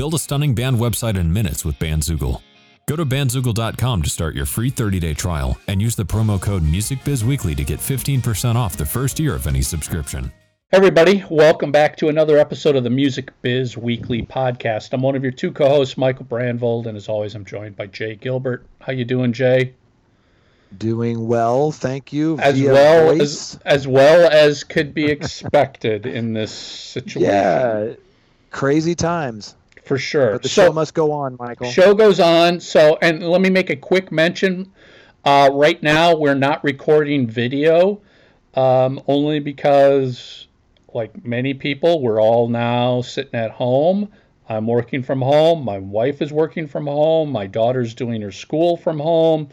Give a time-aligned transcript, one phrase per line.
[0.00, 2.40] Build a stunning band website in minutes with Bandzoogle.
[2.86, 7.54] Go to bandzoogle.com to start your free 30-day trial and use the promo code MusicBizWeekly
[7.54, 10.32] to get 15% off the first year of any subscription.
[10.72, 14.94] Everybody, welcome back to another episode of the Music Biz Weekly podcast.
[14.94, 18.14] I'm one of your two co-hosts, Michael Brandvold, and as always, I'm joined by Jay
[18.14, 18.64] Gilbert.
[18.80, 19.74] How you doing, Jay?
[20.78, 22.38] Doing well, thank you.
[22.38, 27.30] As well as as well as could be expected in this situation.
[27.30, 27.92] Yeah,
[28.50, 30.32] crazy times for sure.
[30.32, 31.70] But the so, show must go on, Michael.
[31.70, 32.60] Show goes on.
[32.60, 34.72] So, and let me make a quick mention.
[35.24, 38.00] Uh, right now, we're not recording video,
[38.54, 40.46] um, only because,
[40.94, 44.08] like many people, we're all now sitting at home.
[44.48, 45.64] I'm working from home.
[45.64, 47.30] My wife is working from home.
[47.30, 49.48] My daughter's doing her school from home.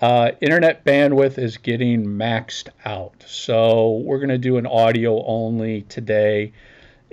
[0.00, 3.24] Uh, internet bandwidth is getting maxed out.
[3.26, 6.52] So we're going to do an audio only today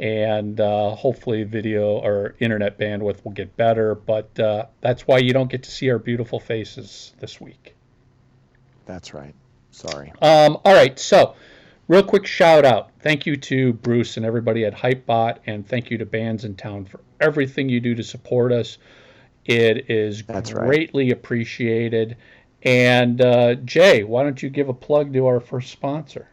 [0.01, 3.93] and uh, hopefully video or internet bandwidth will get better.
[3.93, 7.75] But uh, that's why you don't get to see our beautiful faces this week.
[8.87, 9.35] That's right.
[9.69, 10.11] Sorry.
[10.21, 10.97] Um, all right.
[10.97, 11.35] So,
[11.87, 12.89] real quick shout out.
[13.01, 17.69] Thank you to Bruce and everybody at Hypebot, and thank you to Bandsintown for everything
[17.69, 18.79] you do to support us.
[19.45, 21.13] It is that's greatly right.
[21.13, 22.17] appreciated.
[22.63, 26.27] And uh, Jay, why don't you give a plug to our first sponsor?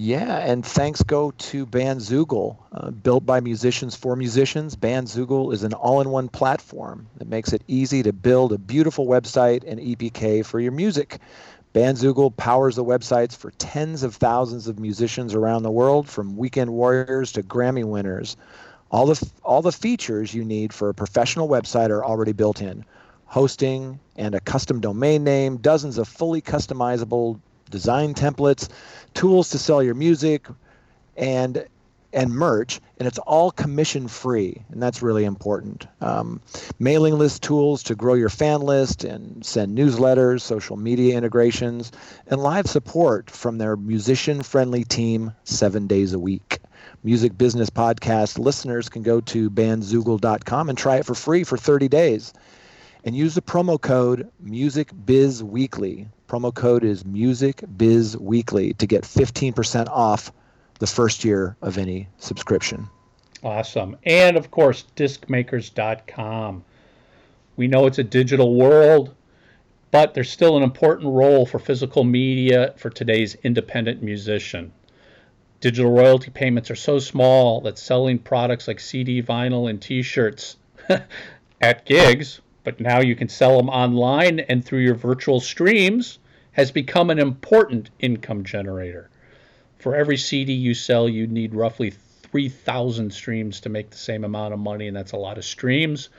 [0.00, 4.76] Yeah, and thanks go to Bandzoogle, uh, built by musicians for musicians.
[4.76, 9.80] Bandzoogle is an all-in-one platform that makes it easy to build a beautiful website and
[9.80, 11.18] EPK for your music.
[11.74, 16.72] Bandzoogle powers the websites for tens of thousands of musicians around the world, from weekend
[16.72, 18.36] warriors to Grammy winners.
[18.92, 22.84] All the all the features you need for a professional website are already built in.
[23.26, 28.68] Hosting and a custom domain name, dozens of fully customizable design templates,
[29.14, 30.46] tools to sell your music,
[31.16, 31.66] and
[32.12, 35.86] and merch, and it's all commission free, and that's really important.
[36.00, 36.40] Um,
[36.78, 41.92] mailing list tools to grow your fan list and send newsletters, social media integrations,
[42.26, 46.60] and live support from their musician friendly team seven days a week.
[47.04, 51.88] Music Business Podcast listeners can go to bandzoogle.com and try it for free for 30
[51.88, 52.32] days
[53.08, 56.06] and use the promo code MusicBizWeekly.
[56.28, 60.30] Promo code is MusicBizWeekly to get 15% off
[60.78, 62.86] the first year of any subscription.
[63.42, 63.96] Awesome.
[64.04, 66.62] And of course, discmakers.com.
[67.56, 69.14] We know it's a digital world,
[69.90, 74.70] but there's still an important role for physical media for today's independent musician.
[75.62, 80.58] Digital royalty payments are so small that selling products like CD, vinyl, and t shirts
[81.62, 86.18] at gigs but now you can sell them online and through your virtual streams
[86.52, 89.08] has become an important income generator.
[89.78, 94.52] For every CD you sell, you need roughly 3,000 streams to make the same amount
[94.52, 96.10] of money, and that's a lot of streams.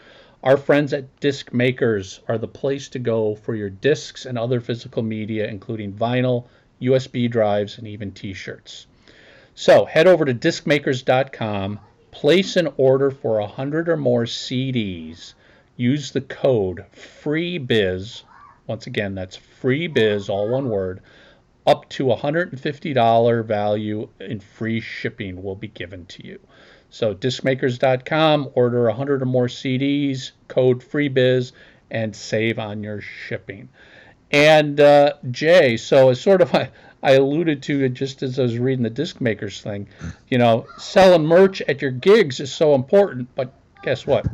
[0.43, 4.59] Our friends at Disc Makers are the place to go for your discs and other
[4.59, 6.45] physical media, including vinyl,
[6.81, 8.87] USB drives, and even t shirts.
[9.53, 15.35] So head over to discmakers.com, place an order for 100 or more CDs
[15.79, 18.23] use the code FREEBIZ.
[18.67, 20.99] Once again, that's FREEBIZ, all one word.
[21.65, 26.39] Up to $150 value in free shipping will be given to you.
[26.89, 31.53] So, discmakers.com, order 100 or more CDs, code FREEBIZ,
[31.89, 33.69] and save on your shipping.
[34.31, 36.71] And uh, Jay, so as sort of I,
[37.03, 39.87] I alluded to it just as I was reading the disc makers thing,
[40.27, 44.25] you know, selling merch at your gigs is so important, but guess what?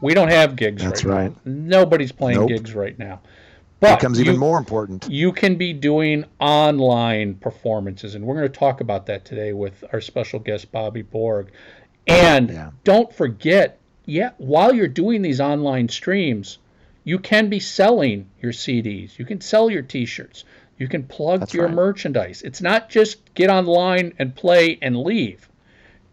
[0.00, 1.46] We don't have gigs That's right, right.
[1.46, 2.48] Nobody's playing nope.
[2.48, 3.20] gigs right now.
[3.80, 5.08] But it becomes you, even more important.
[5.08, 9.84] You can be doing online performances, and we're going to talk about that today with
[9.92, 11.52] our special guest Bobby Borg.
[12.06, 12.70] And yeah.
[12.84, 16.58] don't forget, yeah, while you're doing these online streams,
[17.04, 19.18] you can be selling your CDs.
[19.18, 20.44] You can sell your T-shirts.
[20.76, 21.74] You can plug That's your right.
[21.74, 22.42] merchandise.
[22.42, 25.47] It's not just get online and play and leave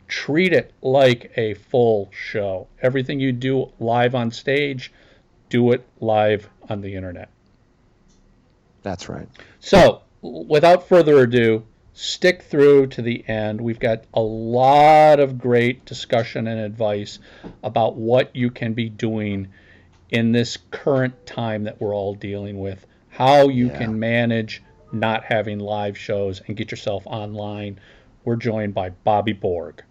[0.07, 2.67] treat it like a full show.
[2.81, 4.91] Everything you do live on stage,
[5.49, 7.29] do it live on the internet.
[8.83, 9.27] That's right.
[9.59, 11.63] So, without further ado,
[11.93, 13.59] stick through to the end.
[13.59, 17.19] We've got a lot of great discussion and advice
[17.63, 19.47] about what you can be doing
[20.09, 23.77] in this current time that we're all dealing with, how you yeah.
[23.77, 27.79] can manage not having live shows and get yourself online.
[28.23, 29.83] We're joined by Bobby Borg.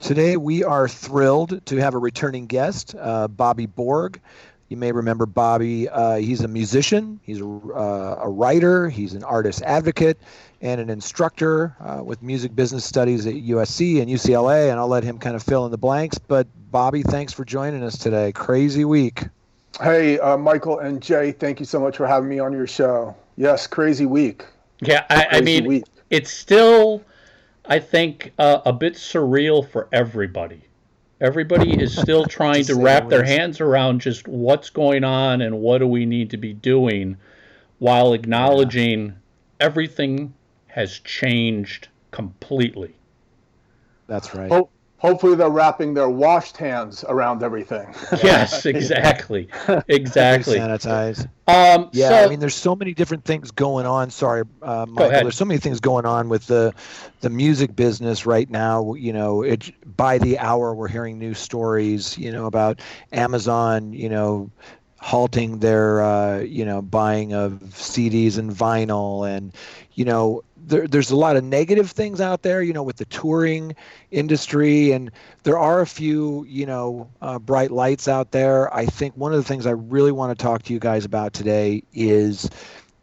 [0.00, 4.20] Today, we are thrilled to have a returning guest, uh, Bobby Borg.
[4.68, 5.88] You may remember Bobby.
[5.88, 10.18] Uh, he's a musician, he's a, uh, a, writer, he's an artist advocate,
[10.60, 14.70] and an instructor uh, with music business studies at USC and UCLA.
[14.70, 16.18] And I'll let him kind of fill in the blanks.
[16.18, 18.32] But Bobby, thanks for joining us today.
[18.32, 19.24] Crazy week.
[19.80, 23.14] Hey, uh, Michael and Jay, thank you so much for having me on your show.
[23.36, 24.44] Yes, crazy week.
[24.80, 25.84] Yeah, I, I mean, week.
[26.10, 27.02] it's still,
[27.68, 30.62] I think, uh, a bit surreal for everybody.
[31.20, 35.78] Everybody is still trying to wrap their hands around just what's going on and what
[35.78, 37.16] do we need to be doing
[37.78, 39.12] while acknowledging yeah.
[39.60, 40.34] everything
[40.68, 42.94] has changed completely.
[44.06, 47.86] That's right hopefully they're wrapping their washed hands around everything.
[48.22, 49.48] yes, exactly,
[49.88, 50.58] exactly.
[50.58, 51.28] Sanitize.
[51.48, 54.10] Um, yeah, so, I mean, there's so many different things going on.
[54.10, 55.10] Sorry, uh, Michael.
[55.10, 56.74] There's so many things going on with the
[57.20, 58.94] the music business right now.
[58.94, 62.16] You know, it by the hour we're hearing new stories.
[62.18, 62.80] You know about
[63.12, 63.92] Amazon.
[63.92, 64.50] You know
[64.98, 69.52] halting their uh, you know buying of CDs and vinyl and
[69.94, 73.04] you know there, there's a lot of negative things out there, you know, with the
[73.06, 73.74] touring
[74.10, 75.10] industry, and
[75.44, 78.72] there are a few, you know, uh, bright lights out there.
[78.74, 81.32] I think one of the things I really want to talk to you guys about
[81.32, 82.50] today is,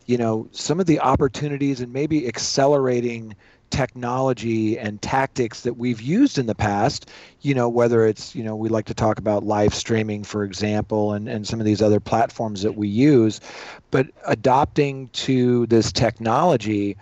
[0.05, 3.33] you know, some of the opportunities and maybe accelerating
[3.69, 7.09] technology and tactics that we've used in the past
[7.41, 11.13] you know whether it's you know we like to talk about live streaming for example
[11.13, 13.41] and, and some of these other platforms that we use
[13.89, 16.95] but adopting to this technology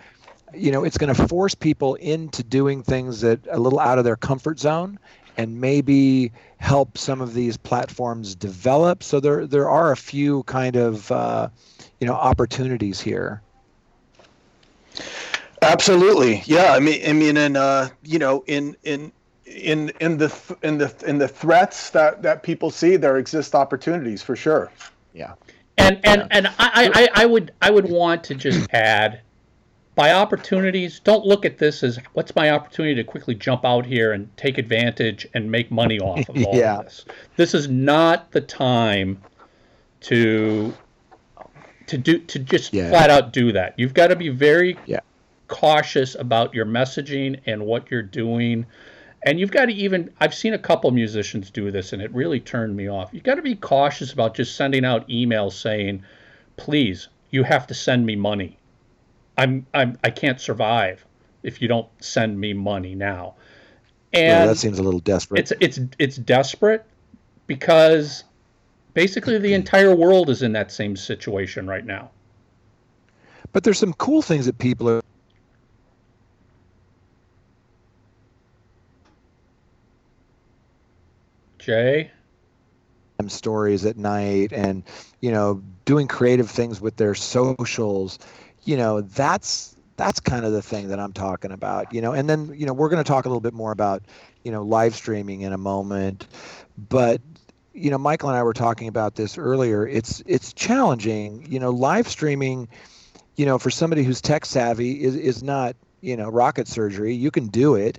[0.54, 4.04] you know, it's going to force people into doing things that a little out of
[4.04, 4.98] their comfort zone
[5.36, 9.02] and maybe help some of these platforms develop.
[9.02, 11.48] So there there are a few kind of uh,
[12.00, 13.42] you know opportunities here.
[15.62, 16.72] Absolutely, yeah.
[16.72, 19.12] I mean, I mean, and uh, you know, in in
[19.46, 24.22] in in the in the in the threats that that people see, there exist opportunities
[24.22, 24.70] for sure.
[25.14, 25.34] Yeah.
[25.78, 26.28] And and yeah.
[26.30, 29.20] and I, I I would I would want to just add
[29.94, 34.12] by opportunities, don't look at this as what's my opportunity to quickly jump out here
[34.12, 36.78] and take advantage and make money off of all yeah.
[36.78, 37.04] of this.
[37.36, 39.20] This is not the time
[40.02, 40.72] to
[41.86, 42.88] to do to just yeah.
[42.88, 43.74] flat out do that.
[43.76, 45.00] You've got to be very yeah.
[45.48, 48.64] cautious about your messaging and what you're doing.
[49.24, 52.40] And you've got to even I've seen a couple musicians do this and it really
[52.40, 53.10] turned me off.
[53.12, 56.02] You've got to be cautious about just sending out emails saying,
[56.56, 58.56] "Please, you have to send me money."
[59.42, 61.04] I'm I'm I can't survive
[61.42, 63.34] if you don't send me money now.
[64.12, 65.40] And yeah, that seems a little desperate.
[65.40, 66.86] It's it's it's desperate
[67.48, 68.22] because
[68.94, 72.12] basically the entire world is in that same situation right now.
[73.52, 75.02] But there's some cool things that people are
[81.58, 82.12] Jay
[83.28, 84.82] stories at night and
[85.20, 88.18] you know doing creative things with their socials
[88.64, 92.12] you know that's that's kind of the thing that I'm talking about, you know.
[92.12, 94.02] And then, you know, we're going to talk a little bit more about,
[94.42, 96.26] you know, live streaming in a moment,
[96.76, 97.20] but
[97.74, 99.86] you know, Michael and I were talking about this earlier.
[99.86, 102.68] It's it's challenging, you know, live streaming,
[103.36, 107.14] you know, for somebody who's tech savvy is is not, you know, rocket surgery.
[107.14, 107.98] You can do it,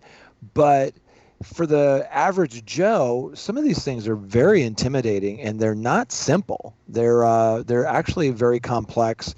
[0.54, 0.94] but
[1.42, 6.76] for the average Joe, some of these things are very intimidating and they're not simple.
[6.88, 9.34] They're uh, they're actually very complex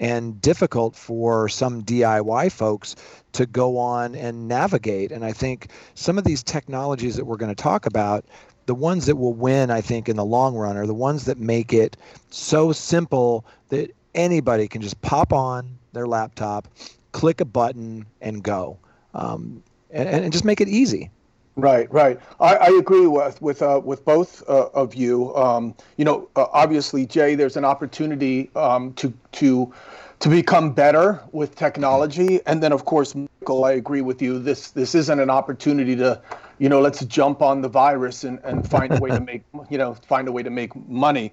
[0.00, 2.96] and difficult for some DIY folks
[3.32, 5.12] to go on and navigate.
[5.12, 8.24] And I think some of these technologies that we're going to talk about,
[8.64, 11.38] the ones that will win, I think, in the long run are the ones that
[11.38, 11.96] make it
[12.30, 16.66] so simple that anybody can just pop on their laptop,
[17.12, 18.78] click a button, and go.
[19.12, 21.10] Um, and, and just make it easy.
[21.60, 22.18] Right, right.
[22.40, 25.34] I, I agree with with uh, with both uh, of you.
[25.36, 29.70] Um, you know, uh, obviously, Jay, there's an opportunity um, to to
[30.20, 34.38] to become better with technology, and then of course, Michael, I agree with you.
[34.38, 36.22] This this isn't an opportunity to,
[36.58, 39.76] you know, let's jump on the virus and, and find a way to make you
[39.76, 41.30] know find a way to make money.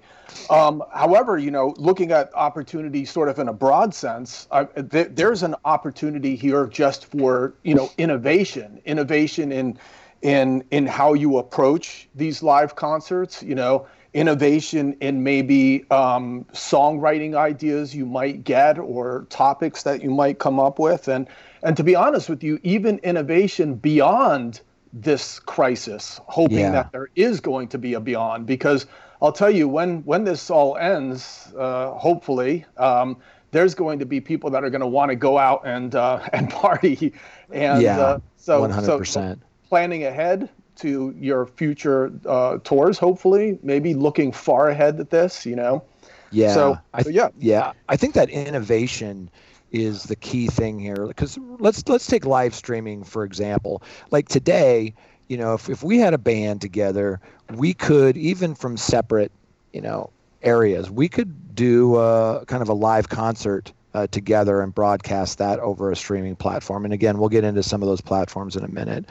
[0.50, 4.46] Um, however, you know, looking at opportunity sort of in a broad sense,
[4.90, 9.78] th- there's an opportunity here just for you know innovation, innovation in
[10.22, 17.36] in in how you approach these live concerts you know innovation in maybe um, songwriting
[17.36, 21.28] ideas you might get or topics that you might come up with and
[21.62, 24.60] and to be honest with you even innovation beyond
[24.92, 26.70] this crisis hoping yeah.
[26.70, 28.86] that there is going to be a beyond because
[29.20, 33.16] i'll tell you when when this all ends uh, hopefully um,
[33.50, 36.20] there's going to be people that are going to want to go out and uh,
[36.32, 37.12] and party
[37.52, 39.06] and yeah, uh, so 100%.
[39.06, 39.36] so
[39.68, 45.56] planning ahead to your future uh, tours, hopefully, maybe looking far ahead at this, you
[45.56, 45.82] know?
[46.30, 46.54] Yeah.
[46.54, 47.28] So, I th- yeah.
[47.38, 47.72] Yeah.
[47.88, 49.30] I think that innovation
[49.70, 54.94] is the key thing here because let's let's take live streaming for example like today
[55.28, 57.20] you know, if, if we had a band together,
[57.54, 59.30] we could, even from separate,
[59.72, 60.10] you know,
[60.42, 65.58] areas, we could do a, kind of a live concert uh, together and broadcast that
[65.58, 66.84] over a streaming platform.
[66.84, 69.06] And again, we'll get into some of those platforms in a minute.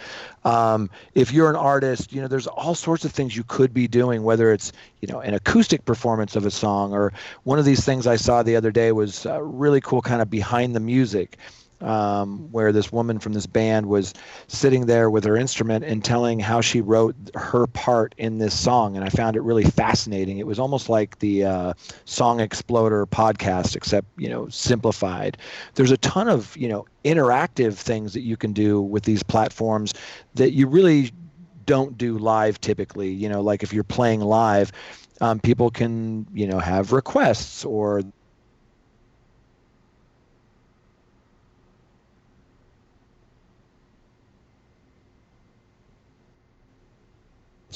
[0.45, 3.87] Um, if you're an artist, you know, there's all sorts of things you could be
[3.87, 7.11] doing, whether it's, you know, an acoustic performance of a song or
[7.43, 10.29] one of these things I saw the other day was uh, really cool, kind of
[10.29, 11.37] behind the music
[11.81, 14.13] um, where this woman from this band was
[14.47, 18.95] sitting there with her instrument and telling how she wrote her part in this song.
[18.95, 20.39] And I found it really fascinating.
[20.39, 21.73] It was almost like the uh,
[22.05, 25.37] Song Exploder podcast, except, you know, simplified.
[25.75, 29.93] There's a ton of, you know, interactive things that you can do with these platforms
[30.35, 31.11] that you really
[31.65, 33.09] don't do live typically.
[33.09, 34.71] You know, like if you're playing live,
[35.21, 38.01] um, people can, you know, have requests or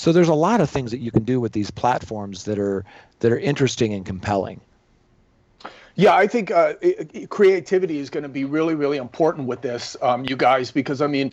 [0.01, 2.83] So there's a lot of things that you can do with these platforms that are
[3.19, 4.59] that are interesting and compelling.
[5.93, 9.95] Yeah, I think uh, it, creativity is going to be really, really important with this,
[10.01, 11.31] um, you guys, because I mean,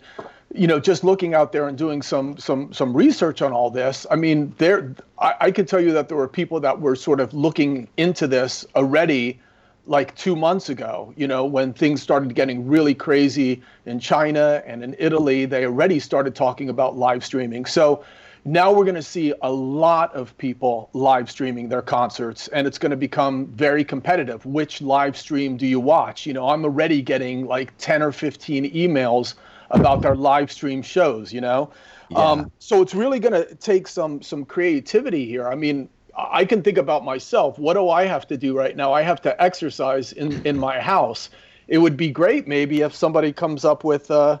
[0.53, 4.05] you know, just looking out there and doing some some some research on all this.
[4.11, 7.19] I mean, there, I, I can tell you that there were people that were sort
[7.19, 9.39] of looking into this already,
[9.87, 11.11] like two months ago.
[11.17, 15.99] You know, when things started getting really crazy in China and in Italy, they already
[15.99, 17.65] started talking about live streaming.
[17.65, 18.05] So
[18.45, 22.77] now we're going to see a lot of people live streaming their concerts and it's
[22.77, 24.45] going to become very competitive.
[24.45, 26.25] Which live stream do you watch?
[26.25, 29.35] You know i'm already getting like 10 or 15 emails
[29.71, 31.71] about their live stream shows you know?
[32.09, 32.17] Yeah.
[32.17, 35.47] um, so it's really going to take some some creativity here.
[35.47, 37.59] I mean i can think about myself.
[37.59, 38.93] What do i have to do right now?
[38.93, 41.29] I have to exercise in in my house.
[41.67, 44.39] It would be great maybe if somebody comes up with uh,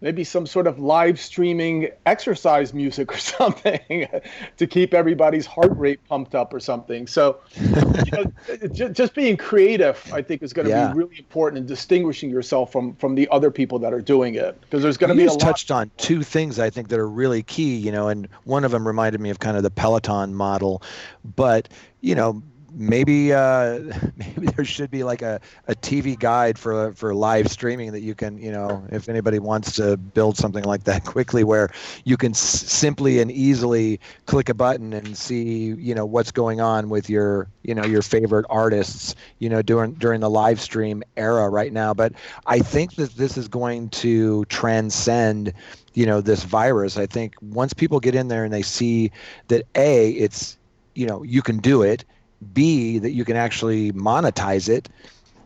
[0.00, 4.08] maybe some sort of live streaming exercise music or something
[4.56, 7.06] to keep everybody's heart rate pumped up or something.
[7.06, 7.68] So, you
[8.12, 8.24] know,
[8.72, 10.92] just, just being creative, I think, is going to yeah.
[10.92, 14.60] be really important in distinguishing yourself from from the other people that are doing it
[14.60, 15.40] because there's going to be a lot.
[15.40, 18.70] touched on two things I think that are really key, you know, and one of
[18.70, 20.82] them reminded me of kind of the Peloton model,
[21.24, 21.68] but
[22.00, 22.42] you know
[22.72, 23.80] maybe uh,
[24.16, 28.14] maybe there should be like a, a TV guide for for live streaming that you
[28.14, 31.68] can you know if anybody wants to build something like that quickly where
[32.04, 36.60] you can s- simply and easily click a button and see you know what's going
[36.60, 41.02] on with your you know your favorite artists you know during during the live stream
[41.16, 41.94] era right now.
[41.94, 42.12] But
[42.46, 45.52] I think that this is going to transcend
[45.94, 46.96] you know this virus.
[46.96, 49.10] I think once people get in there and they see
[49.48, 50.58] that a it's
[50.94, 52.04] you know you can do it
[52.52, 54.88] B, that you can actually monetize it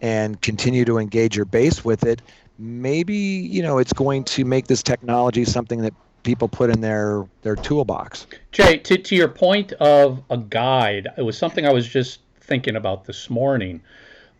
[0.00, 2.20] and continue to engage your base with it,
[2.58, 7.26] maybe, you know, it's going to make this technology something that people put in their
[7.42, 8.26] their toolbox.
[8.52, 12.76] Jay, to, to your point of a guide, it was something I was just thinking
[12.76, 13.80] about this morning.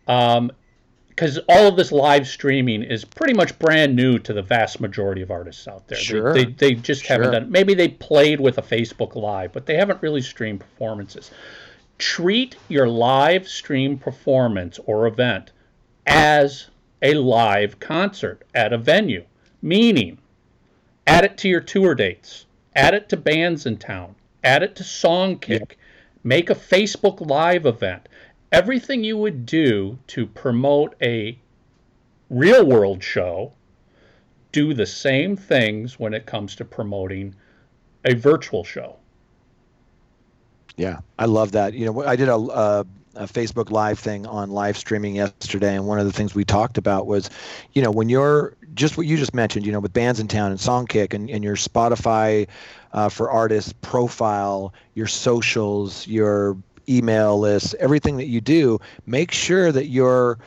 [0.07, 0.51] Um,
[1.09, 5.21] because all of this live streaming is pretty much brand new to the vast majority
[5.21, 5.97] of artists out there.
[5.97, 6.33] Sure.
[6.33, 7.15] They, they, they just sure.
[7.15, 7.49] haven't done.
[7.49, 11.31] Maybe they played with a Facebook Live, but they haven't really streamed performances
[11.97, 15.51] treat your live stream performance or event
[16.05, 16.69] as
[17.01, 19.23] a live concert at a venue,
[19.61, 20.17] meaning
[21.07, 25.73] add it to your tour dates, add it to Bandsintown, add it to Songkick, yep.
[26.23, 28.07] make a Facebook Live event.
[28.51, 31.37] Everything you would do to promote a
[32.29, 33.53] real world show,
[34.51, 37.35] do the same things when it comes to promoting
[38.05, 38.97] a virtual show.
[40.77, 41.73] Yeah, I love that.
[41.73, 45.87] You know, I did a, a, a, Facebook Live thing on live streaming yesterday, and
[45.87, 47.29] one of the things we talked about was,
[47.73, 51.13] you know, when you're just what you just mentioned, you know, with Bandsintown and Songkick
[51.13, 52.47] and, and your Spotify
[52.91, 56.57] uh, for artists profile, your socials, your
[56.89, 60.37] email list, everything that you do, make sure that you're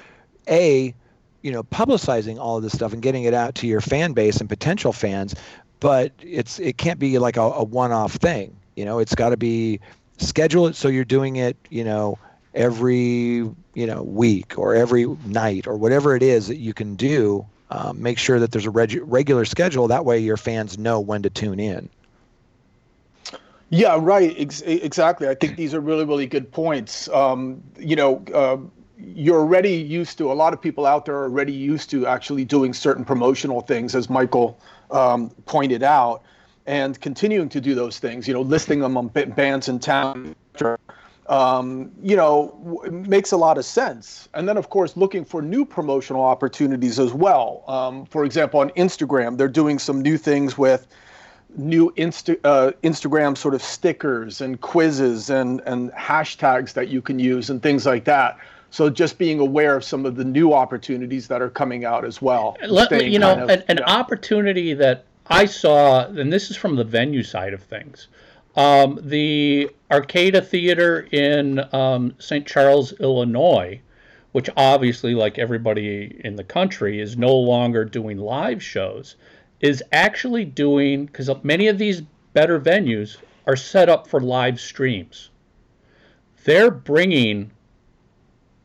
[0.49, 0.95] a
[1.43, 4.39] you know publicizing all of this stuff and getting it out to your fan base
[4.39, 5.35] and potential fans
[5.81, 9.37] but it's it can't be like a, a one-off thing you know it's got to
[9.37, 9.79] be
[10.19, 12.19] schedule it so you're doing it, you know,
[12.55, 17.47] every you know week or every night or whatever it is that you can do.
[17.71, 19.89] Um, make sure that there's a reg- regular schedule.
[19.89, 21.91] That way, your fans know when to tune in.
[23.71, 24.35] Yeah, right.
[24.39, 25.29] Ex- exactly.
[25.29, 27.09] I think these are really, really good points.
[27.11, 28.57] Um, you know, uh,
[28.99, 32.47] you're already used to, a lot of people out there are already used to actually
[32.47, 34.59] doing certain promotional things, as Michael
[34.91, 36.23] um, pointed out
[36.69, 40.35] and continuing to do those things, you know, listing them on Bandsintown,
[41.27, 44.29] um, you know, w- makes a lot of sense.
[44.35, 47.65] And then, of course, looking for new promotional opportunities as well.
[47.69, 50.87] Um, for example, on Instagram, they're doing some new things with
[51.57, 57.19] new Insta, uh, Instagram sort of stickers and quizzes and, and hashtags that you can
[57.19, 58.37] use and things like that.
[58.71, 62.21] So just being aware of some of the new opportunities that are coming out as
[62.21, 62.59] well.
[62.67, 66.85] Let, you know, of, an, an opportunity that I saw, and this is from the
[66.85, 68.09] venue side of things.
[68.57, 72.47] Um, the Arcada Theater in um, St.
[72.47, 73.81] Charles, Illinois,
[74.33, 79.17] which obviously, like everybody in the country, is no longer doing live shows,
[79.61, 85.31] is actually doing, because many of these better venues are set up for live streams.
[86.45, 87.51] They're bringing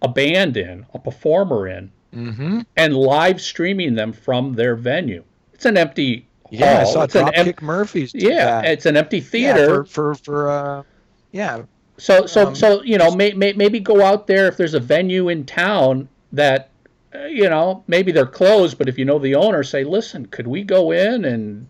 [0.01, 2.60] a band in, a performer in, mm-hmm.
[2.75, 5.24] and live streaming them from their venue.
[5.53, 6.27] It's an empty
[6.60, 6.81] yeah.
[6.81, 8.13] I saw it's Dropkick em- Murphys.
[8.13, 8.65] Yeah, that.
[8.65, 10.83] it's an empty theater yeah, for for, for uh,
[11.31, 11.63] yeah.
[11.98, 14.79] So so um, so you know may, may, maybe go out there if there's a
[14.79, 16.69] venue in town that
[17.13, 20.48] uh, you know maybe they're closed, but if you know the owner, say, listen, could
[20.48, 21.67] we go in and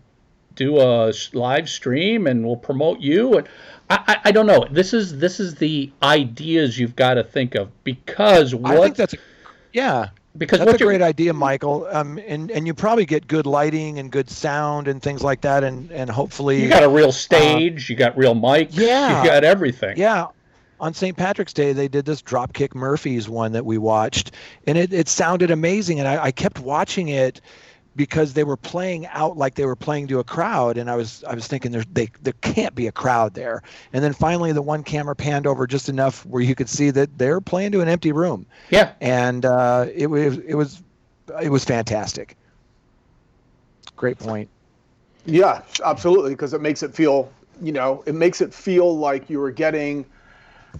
[0.54, 3.48] do a live stream and we'll promote you and
[3.90, 4.66] I, I, I don't know.
[4.70, 8.96] This is this is the ideas you've got to think of because what I think
[8.96, 9.18] that's a,
[9.72, 11.86] yeah because that's a great idea, Michael.
[11.90, 15.64] Um, and and you probably get good lighting and good sound and things like that,
[15.64, 19.22] and and hopefully you got a real uh, stage, uh, you got real mics, yeah,
[19.22, 19.96] you got everything.
[19.96, 20.26] Yeah.
[20.80, 21.16] On St.
[21.16, 24.32] Patrick's Day, they did this Dropkick Murphys one that we watched,
[24.66, 26.00] and it, it sounded amazing.
[26.00, 27.40] And I, I kept watching it
[27.96, 31.22] because they were playing out like they were playing to a crowd and i was
[31.24, 33.62] i was thinking there they, there can't be a crowd there.
[33.92, 37.18] And then finally the one camera panned over just enough where you could see that
[37.18, 38.46] they're playing to an empty room.
[38.70, 38.92] Yeah.
[39.00, 40.82] And uh, it was it was
[41.42, 42.36] it was fantastic.
[43.96, 44.48] Great point.
[45.26, 49.38] Yeah absolutely because it makes it feel you know it makes it feel like you
[49.40, 50.06] were getting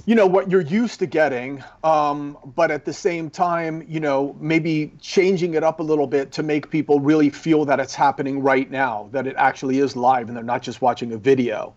[0.06, 4.36] you know what you're used to getting um, but at the same time you know
[4.40, 8.40] maybe changing it up a little bit to make people really feel that it's happening
[8.40, 11.74] right now that it actually is live and they're not just watching a video.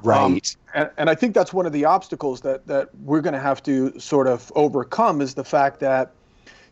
[0.00, 0.20] Right.
[0.20, 0.40] um,
[0.74, 3.62] and, and i think that's one of the obstacles that that we're going to have
[3.64, 6.12] to sort of overcome is the fact that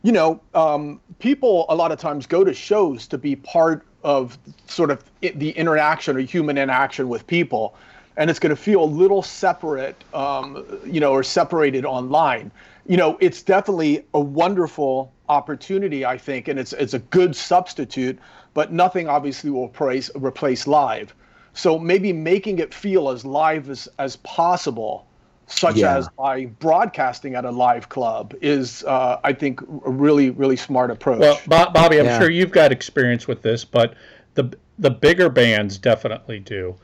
[0.02, 4.38] you know um, people a lot of times go to shows to be part of
[4.68, 7.74] sort of the interaction or human interaction with people
[8.16, 12.50] and it's going to feel a little separate, um, you know, or separated online.
[12.86, 18.18] You know, it's definitely a wonderful opportunity, I think, and it's it's a good substitute,
[18.54, 21.14] but nothing obviously will replace replace live.
[21.52, 25.06] So maybe making it feel as live as, as possible,
[25.46, 25.96] such yeah.
[25.96, 30.90] as by broadcasting at a live club, is uh, I think a really really smart
[30.90, 31.20] approach.
[31.20, 32.18] Well, Bobby, I'm yeah.
[32.18, 33.94] sure you've got experience with this, but
[34.34, 36.76] the the bigger bands definitely do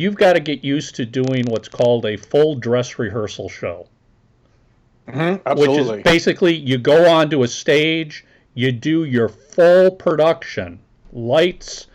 [0.00, 3.86] you've got to get used to doing what's called a full dress rehearsal show.
[5.06, 10.78] Mm-hmm, which is basically you go onto a stage, you do your full production,
[11.12, 11.88] lights,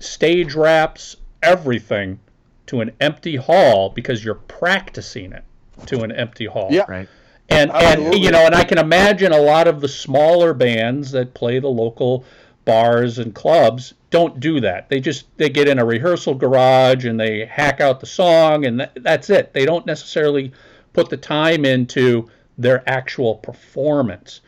[0.00, 2.18] stage wraps, everything
[2.66, 5.44] to an empty hall because you're practicing it
[5.86, 6.68] to an empty hall.
[6.70, 6.84] Yeah.
[6.88, 7.08] Right.
[7.48, 8.16] And Absolutely.
[8.16, 11.60] and you know, and I can imagine a lot of the smaller bands that play
[11.60, 12.24] the local
[12.64, 14.88] bars and clubs don't do that.
[14.88, 18.88] They just they get in a rehearsal garage and they hack out the song and
[18.96, 19.52] that's it.
[19.52, 20.52] They don't necessarily
[20.92, 24.40] put the time into their actual performance.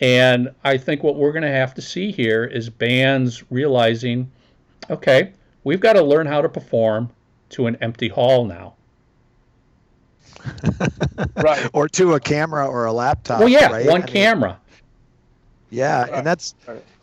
[0.00, 4.30] And I think what we're going to have to see here is bands realizing,
[4.88, 5.32] okay,
[5.64, 7.10] we've got to learn how to perform
[7.50, 8.74] to an empty hall now.
[11.36, 11.68] right.
[11.72, 13.40] Or to a camera or a laptop.
[13.40, 13.86] Well, yeah, right?
[13.86, 14.50] one I camera.
[14.50, 14.58] Mean,
[15.70, 16.54] yeah, and that's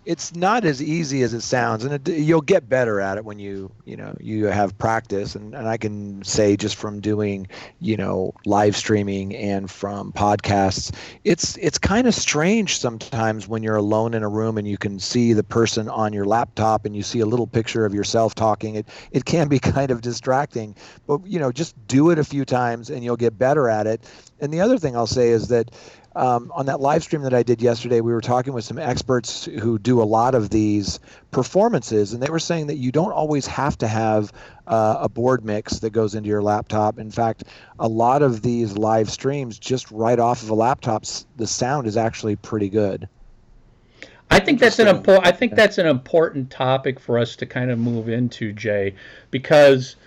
[0.06, 3.40] it's not as easy as it sounds and it, you'll get better at it when
[3.40, 5.36] you you know you have practice.
[5.36, 7.48] And, and i can say just from doing
[7.80, 13.76] you know live streaming and from podcasts it's it's kind of strange sometimes when you're
[13.76, 17.04] alone in a room and you can see the person on your laptop and you
[17.04, 18.76] see a little picture of yourself talking.
[18.76, 20.76] It it can be kind of distracting
[21.08, 24.04] but you know just do it a few times and you'll get better at it.
[24.40, 25.72] And the other thing i'll say is that
[26.16, 29.46] um, on that live stream that I did yesterday, we were talking with some experts
[29.46, 31.00] who do a lot of these
[31.32, 34.32] performances, and they were saying that you don't always have to have
[34.68, 37.00] uh, a board mix that goes into your laptop.
[37.00, 37.44] In fact,
[37.80, 41.04] a lot of these live streams, just right off of a laptop,
[41.36, 43.10] the sound is actually pretty good.
[44.32, 45.28] I think that's an important.
[45.28, 48.96] I think that's an important topic for us to kind of move into, Jay,
[49.32, 49.98] because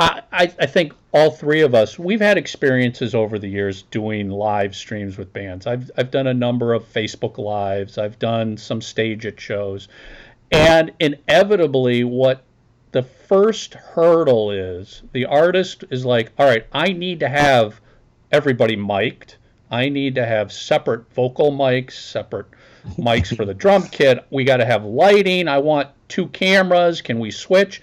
[0.00, 4.74] I, I think all three of us we've had experiences over the years doing live
[4.74, 5.66] streams with bands.
[5.66, 7.98] I've I've done a number of Facebook lives.
[7.98, 9.88] I've done some StageIt shows,
[10.50, 12.42] and inevitably, what
[12.92, 17.80] the first hurdle is, the artist is like, all right, I need to have
[18.32, 19.36] everybody mic'd.
[19.70, 22.46] I need to have separate vocal mics, separate
[22.96, 24.24] mics for the drum kit.
[24.30, 25.46] We got to have lighting.
[25.46, 27.02] I want two cameras.
[27.02, 27.82] Can we switch?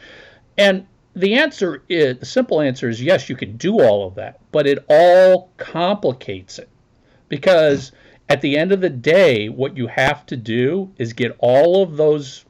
[0.57, 4.39] And the answer is the simple answer is yes, you can do all of that,
[4.51, 6.69] but it all complicates it
[7.29, 7.91] because
[8.29, 11.97] at the end of the day, what you have to do is get all of
[11.97, 12.45] those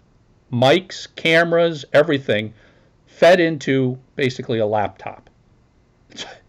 [0.51, 2.53] mics, cameras, everything
[3.06, 5.30] fed into basically a laptop.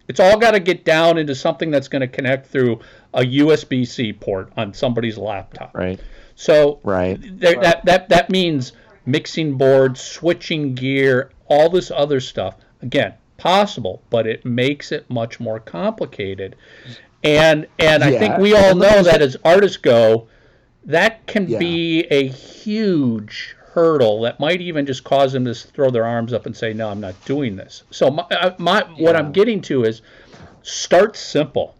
[0.08, 2.80] It's all got to get down into something that's going to connect through
[3.12, 5.76] a USB-C port on somebody's laptop.
[5.76, 6.00] Right.
[6.34, 7.18] So right.
[7.20, 8.72] There, that that that means
[9.08, 12.54] mixing boards, switching gear, all this other stuff.
[12.82, 16.54] Again, possible, but it makes it much more complicated.
[17.24, 18.08] And and yeah.
[18.08, 20.28] I think we all know that as artists go,
[20.84, 21.58] that can yeah.
[21.58, 26.46] be a huge hurdle that might even just cause them to throw their arms up
[26.46, 29.04] and say, "No, I'm not doing this." So my, uh, my yeah.
[29.04, 30.02] what I'm getting to is
[30.62, 31.74] start simple.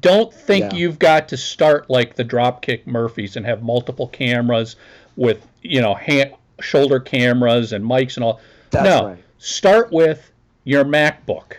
[0.00, 4.76] Don't think you've got to start like the Dropkick Murphys and have multiple cameras
[5.18, 8.40] with you know hand, shoulder cameras and mics and all.
[8.70, 9.24] That's no, right.
[9.38, 10.30] start with
[10.64, 11.56] your MacBook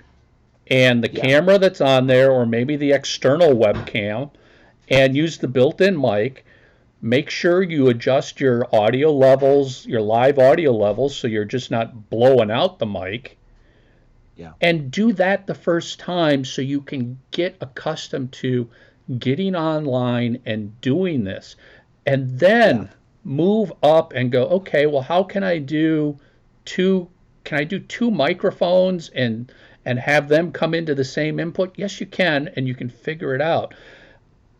[0.67, 1.22] and the yeah.
[1.22, 4.32] camera that's on there, or maybe the external webcam,
[4.88, 6.45] and use the built-in mic
[7.02, 12.10] make sure you adjust your audio levels, your live audio levels, so you're just not
[12.10, 13.38] blowing out the mic.
[14.36, 14.54] Yeah.
[14.62, 18.69] And do that the first time so you can get accustomed to
[19.17, 21.56] getting online and doing this.
[22.06, 22.88] And then yeah.
[23.23, 26.17] Move up and go, okay, well, how can I do
[26.65, 27.10] two?
[27.43, 29.51] Can I do two microphones and
[29.86, 31.73] and have them come into the same input?
[31.77, 33.73] Yes, you can, and you can figure it out.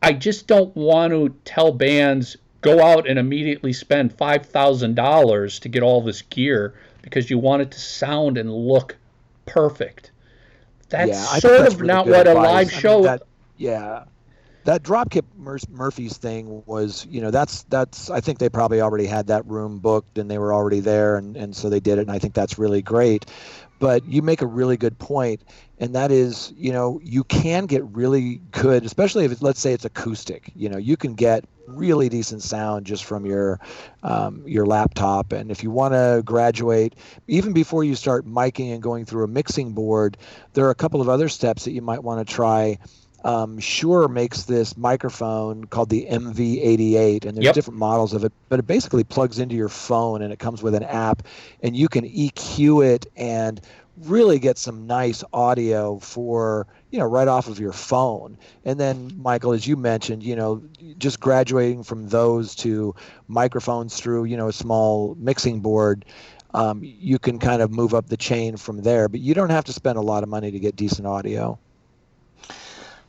[0.02, 5.60] I just don't want to tell bands go out and immediately spend five thousand dollars
[5.60, 8.98] to get all this gear because you want it to sound and look
[9.46, 10.12] perfect.
[10.90, 12.36] That's yeah, sort that's of really not what advice.
[12.36, 12.92] a live show.
[12.92, 13.22] I mean, that,
[13.58, 14.04] yeah,
[14.70, 18.12] that Dropkick Mur- Murphys thing was, you know, that's that's.
[18.12, 21.36] I think they probably already had that room booked and they were already there, and
[21.36, 23.26] and so they did it, and I think that's really great.
[23.80, 25.44] But you make a really good point,
[25.80, 29.86] and that is, you know, you can get really good, especially if let's say it's
[29.86, 30.52] acoustic.
[30.56, 33.60] You know, you can get really decent sound just from your
[34.04, 35.32] um, your laptop.
[35.32, 36.94] And if you want to graduate,
[37.28, 40.16] even before you start miking and going through a mixing board,
[40.54, 42.78] there are a couple of other steps that you might want to try.
[43.24, 47.56] Um, Shure makes this microphone called the MV88, and there's yep.
[47.56, 50.74] different models of it, but it basically plugs into your phone and it comes with
[50.74, 51.24] an app,
[51.62, 53.62] and you can EQ it and
[54.06, 59.12] really get some nice audio for you know right off of your phone and then
[59.18, 60.64] michael as you mentioned you know
[60.98, 62.96] just graduating from those to
[63.28, 66.06] microphones through you know a small mixing board
[66.52, 69.66] um, you can kind of move up the chain from there but you don't have
[69.66, 71.60] to spend a lot of money to get decent audio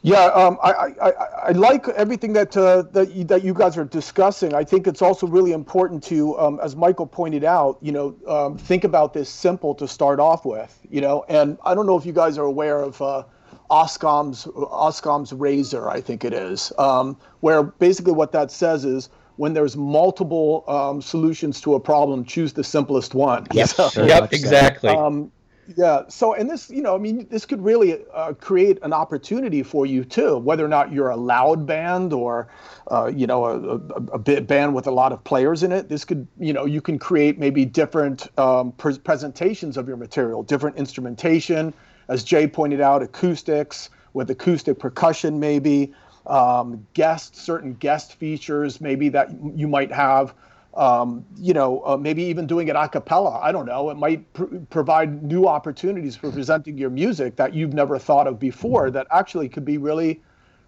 [0.03, 1.11] yeah, um, I, I,
[1.49, 4.55] I, like everything that uh, that you, that you guys are discussing.
[4.55, 8.57] I think it's also really important to, um, as Michael pointed out, you know, um,
[8.57, 10.79] think about this simple to start off with.
[10.89, 13.25] You know, and I don't know if you guys are aware of uh,
[13.71, 19.53] Occam's Occam's razor, I think it is, um, where basically what that says is when
[19.53, 23.47] there's multiple um, solutions to a problem, choose the simplest one.
[23.53, 24.91] Yes, so, yep, exactly.
[24.91, 25.31] Um,
[25.77, 26.03] yeah.
[26.09, 29.87] So, and this, you know, I mean, this could really uh, create an opportunity for
[29.87, 32.49] you too, whether or not you're a loud band or,
[32.91, 35.89] uh, you know, a, a, a band with a lot of players in it.
[35.89, 40.43] This could, you know, you can create maybe different um, pre- presentations of your material,
[40.43, 41.75] different instrumentation,
[42.09, 45.93] as Jay pointed out, acoustics with acoustic percussion, maybe
[46.27, 50.35] um, guest, certain guest features, maybe that you might have
[50.75, 53.39] um, you know, uh, maybe even doing it a cappella.
[53.43, 53.91] I don't know.
[53.91, 58.39] It might pr- provide new opportunities for presenting your music that you've never thought of
[58.39, 60.21] before that actually could be really,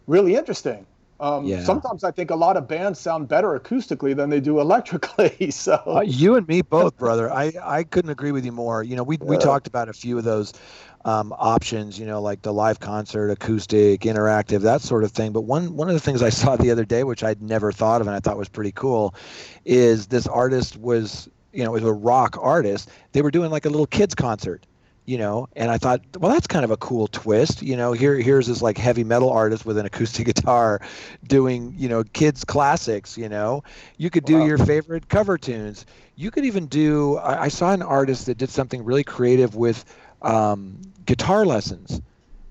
[0.06, 0.86] really interesting.
[1.22, 1.62] Um, yeah.
[1.62, 5.50] Sometimes I think a lot of bands sound better acoustically than they do electrically.
[5.62, 7.30] So uh, you and me both, brother.
[7.30, 8.82] I, I couldn't agree with you more.
[8.82, 9.26] You know, we yeah.
[9.26, 10.52] we talked about a few of those
[11.04, 15.32] um, options, you know, like the live concert, acoustic, interactive, that sort of thing.
[15.32, 18.00] But one one of the things I saw the other day, which I'd never thought
[18.00, 19.14] of and I thought was pretty cool,
[19.64, 22.90] is this artist was, you know, was a rock artist.
[23.12, 24.66] They were doing like a little kids concert
[25.04, 28.14] you know and i thought well that's kind of a cool twist you know here
[28.16, 30.80] here's this like heavy metal artist with an acoustic guitar
[31.26, 33.64] doing you know kids classics you know.
[33.96, 34.46] You could do wow.
[34.46, 35.86] your favorite cover tunes.
[36.16, 39.84] You could even do I, I, saw an artist that did something really creative with
[40.20, 42.00] um, guitar lessons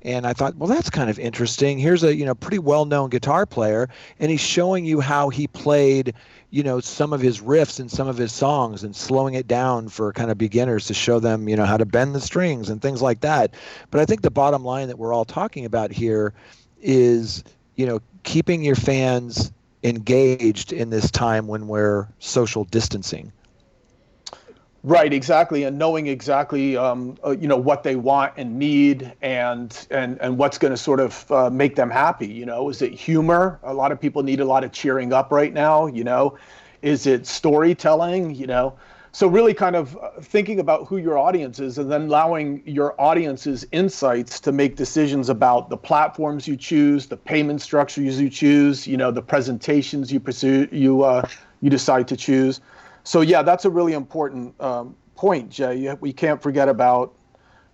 [0.03, 1.77] and I thought, well, that's kind of interesting.
[1.77, 6.13] Here's a you know pretty well-known guitar player, and he's showing you how he played,
[6.49, 9.89] you know, some of his riffs and some of his songs, and slowing it down
[9.89, 12.81] for kind of beginners to show them, you know, how to bend the strings and
[12.81, 13.53] things like that.
[13.91, 16.33] But I think the bottom line that we're all talking about here
[16.81, 17.43] is,
[17.75, 19.51] you know, keeping your fans
[19.83, 23.31] engaged in this time when we're social distancing.
[24.83, 29.87] Right, exactly, and knowing exactly um, uh, you know what they want and need, and
[29.91, 32.25] and and what's going to sort of uh, make them happy.
[32.25, 33.59] You know, is it humor?
[33.61, 35.85] A lot of people need a lot of cheering up right now.
[35.85, 36.35] You know,
[36.81, 38.33] is it storytelling?
[38.33, 38.73] You know,
[39.11, 42.99] so really kind of uh, thinking about who your audience is, and then allowing your
[42.99, 48.87] audience's insights to make decisions about the platforms you choose, the payment structures you choose.
[48.87, 51.27] You know, the presentations you pursue, you uh,
[51.61, 52.61] you decide to choose
[53.03, 55.95] so yeah, that's a really important um, point, Jay.
[55.99, 57.13] We can't forget about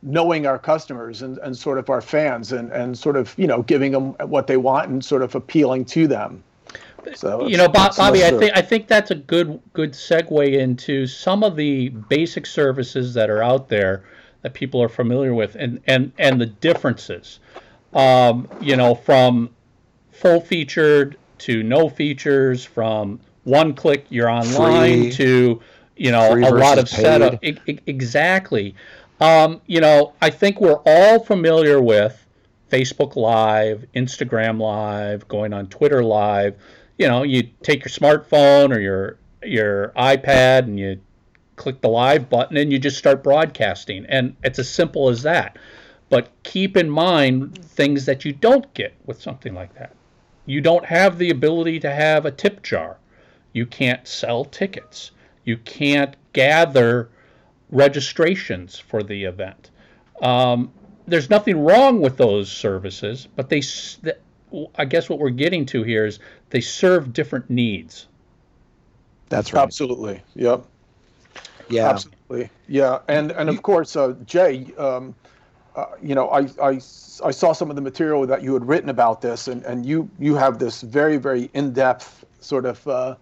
[0.04, 3.64] knowing our customers and, and sort of our fans and, and sort of you know
[3.64, 6.44] giving them what they want and sort of appealing to them.
[7.16, 11.08] So you know, Bob, Bobby, I think I think that's a good good segue into
[11.08, 14.04] some of the basic services that are out there
[14.42, 17.40] that people are familiar with and and and the differences.
[17.94, 19.50] Um, you know, from
[20.12, 25.12] full featured to no features, from one click you're online Free.
[25.14, 25.62] to
[25.96, 27.02] you know a lot of paid.
[27.02, 28.76] setup I, I, exactly.
[29.20, 32.24] Um, you know i think we're all familiar with
[32.72, 36.56] facebook live instagram live going on twitter live.
[37.00, 41.00] You know you take your smartphone or your your ipad and you
[41.58, 44.06] click the live button and you just start broadcasting.
[44.08, 45.58] And it's as simple as that.
[46.10, 49.94] But keep in mind things that you don't get with something like that.
[50.46, 52.98] You don't have the ability to have a tip jar
[53.58, 55.12] you can't sell tickets.
[55.44, 57.10] You can't gather
[57.72, 59.72] registrations for the event.
[60.22, 60.72] Um,
[61.08, 63.62] there's nothing wrong with those services, but they,
[64.76, 66.20] I guess what we're getting to here is
[66.52, 68.08] they serve different needs.
[69.30, 69.64] That's right.
[69.64, 70.22] Absolutely.
[70.36, 70.66] Yep.
[71.70, 71.90] Yeah.
[71.90, 72.50] Absolutely.
[72.68, 73.00] Yeah.
[73.08, 75.16] And and of course, uh, Jay, um,
[75.76, 76.80] uh, you know, I, I
[77.24, 80.10] I saw some of the material that you had written about this, and and you
[80.20, 83.16] you have this very very in depth sort of uh,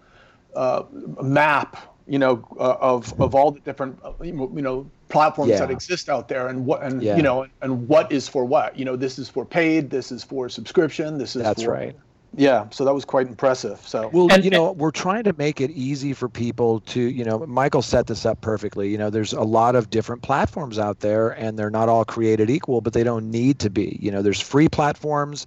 [0.56, 0.84] uh,
[1.22, 5.60] map, you know, uh, of of all the different, uh, you know, platforms yeah.
[5.60, 7.15] that exist out there, and what, and yeah.
[7.15, 8.78] you know, and what is for what.
[8.78, 11.44] You know, this is for paid, this is for subscription, this is.
[11.44, 11.96] That's for, right.
[12.38, 13.80] Yeah, so that was quite impressive.
[13.88, 17.24] So well, and, you know, we're trying to make it easy for people to, you
[17.24, 18.89] know, Michael set this up perfectly.
[18.89, 22.50] You know, there's a lot of different platforms out there, and they're not all created
[22.50, 23.98] equal, but they don't need to be.
[24.02, 25.46] You know, there's free platforms.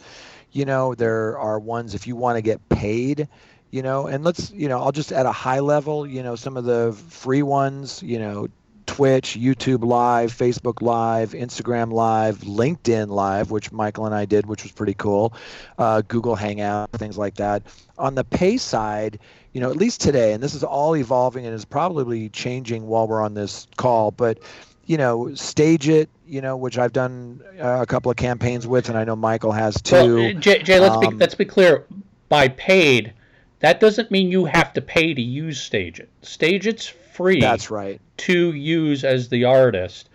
[0.52, 3.28] You know, there are ones if you want to get paid
[3.70, 6.56] you know and let's you know i'll just at a high level you know some
[6.56, 8.48] of the free ones you know
[8.86, 14.62] twitch youtube live facebook live instagram live linkedin live which michael and i did which
[14.62, 15.34] was pretty cool
[15.76, 17.62] uh, google hangout things like that.
[17.98, 19.18] On the pay side
[19.52, 23.06] you know at least today and this is all evolving and is probably changing while
[23.06, 24.38] we're on this call but
[24.86, 28.96] you know StageIt, you know which i've done uh, a couple of campaigns with and
[28.96, 30.14] i know michael has too.
[30.14, 31.84] Well, jay, jay let's, um, be, let's be clear.
[32.30, 33.12] By paid
[33.60, 36.06] that doesn't mean you have to pay to use StageIt.
[36.22, 37.40] StageIt's free.
[37.40, 38.00] That's right.
[38.18, 40.08] To use as the artist.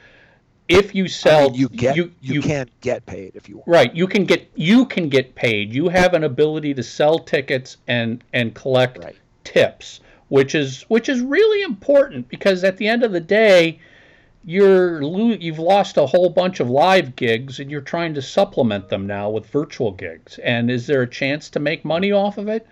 [0.69, 3.57] If you sell, I mean, you get you, you, you can't get paid if you
[3.57, 3.67] want.
[3.67, 5.73] Right, you can get you can get paid.
[5.73, 9.15] You have an ability to sell tickets and and collect right.
[9.43, 13.79] tips, which is which is really important because at the end of the day,
[14.45, 19.05] you're you've lost a whole bunch of live gigs and you're trying to supplement them
[19.05, 20.39] now with virtual gigs.
[20.39, 22.65] And is there a chance to make money off of it?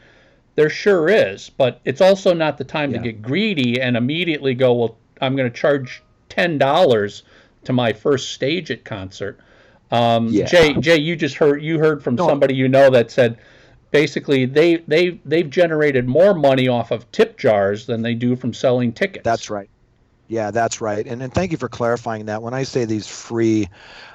[0.56, 2.98] There sure is, but it's also not the time yeah.
[2.98, 7.24] to get greedy and immediately go, well, I'm going to charge ten dollars
[7.64, 9.40] to my first StageIt concert.
[9.92, 10.46] Um, yeah.
[10.46, 12.28] Jay, Jay, you just heard you heard from no.
[12.28, 13.38] somebody you know that said
[13.92, 18.54] basically they they they've generated more money off of tip jars than they do from
[18.54, 19.24] selling tickets.
[19.24, 19.70] That's right.
[20.28, 21.06] Yeah, that's right.
[21.06, 22.42] And and thank you for clarifying that.
[22.42, 23.68] When I say these free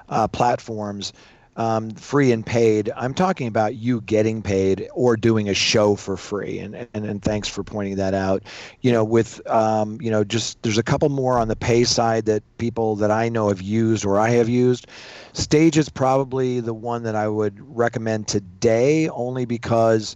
[0.09, 1.13] uh, platforms,
[1.57, 2.93] um, free and paid.
[2.97, 6.59] I'm talking about you getting paid or doing a show for free.
[6.59, 8.43] And, and, and thanks for pointing that out.
[8.83, 12.27] You know, with, um, you know, just there's a couple more on the pay side
[12.27, 14.87] that people that I know have used or I have used.
[15.33, 20.15] Stage is probably the one that I would recommend today only because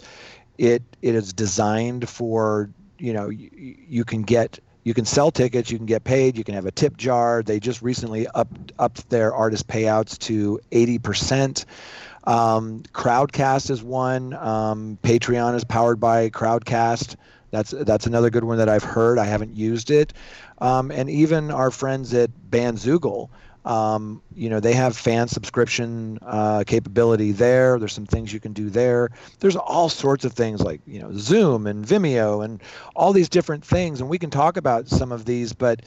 [0.58, 4.58] it it is designed for, you know, you, you can get
[4.90, 7.44] you can sell tickets, you can get paid, you can have a tip jar.
[7.44, 11.64] They just recently upped upped their artist payouts to 80%.
[12.24, 14.34] Um, Crowdcast is one.
[14.34, 17.14] Um, Patreon is powered by Crowdcast.
[17.52, 19.20] That's that's another good one that I've heard.
[19.20, 20.12] I haven't used it.
[20.58, 23.28] Um, and even our friends at Bandzoogle
[23.64, 27.78] um, you know, they have fan subscription uh, capability there.
[27.78, 29.10] There's some things you can do there.
[29.40, 32.62] There's all sorts of things like, you know, Zoom and Vimeo and
[32.96, 34.00] all these different things.
[34.00, 35.82] And we can talk about some of these, but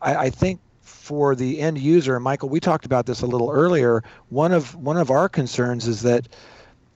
[0.00, 4.02] I, I think for the end user, Michael, we talked about this a little earlier.
[4.30, 6.28] One of one of our concerns is that,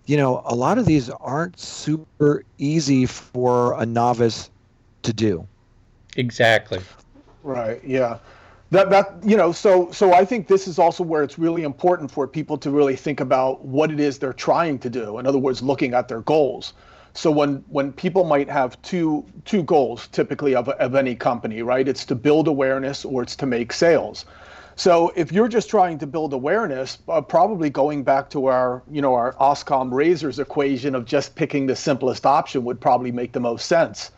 [0.07, 4.51] you know, a lot of these aren't super easy for a novice
[5.03, 5.47] to do.
[6.17, 6.81] Exactly
[7.47, 7.83] Right.
[7.85, 8.19] Yeah.
[8.77, 12.11] That that you know so so I think this is also where it's really important
[12.11, 15.19] for people to really think about what it is they're trying to do.
[15.19, 16.75] In other words, looking at their goals.
[17.15, 21.89] So when when people might have two two goals typically of of any company, right?
[21.89, 24.27] It's to build awareness or it's to make sales.
[24.75, 29.01] So if you're just trying to build awareness, uh, probably going back to our, you
[29.01, 33.41] know, our Occam razors equation of just picking the simplest option would probably make the
[33.41, 34.11] most sense.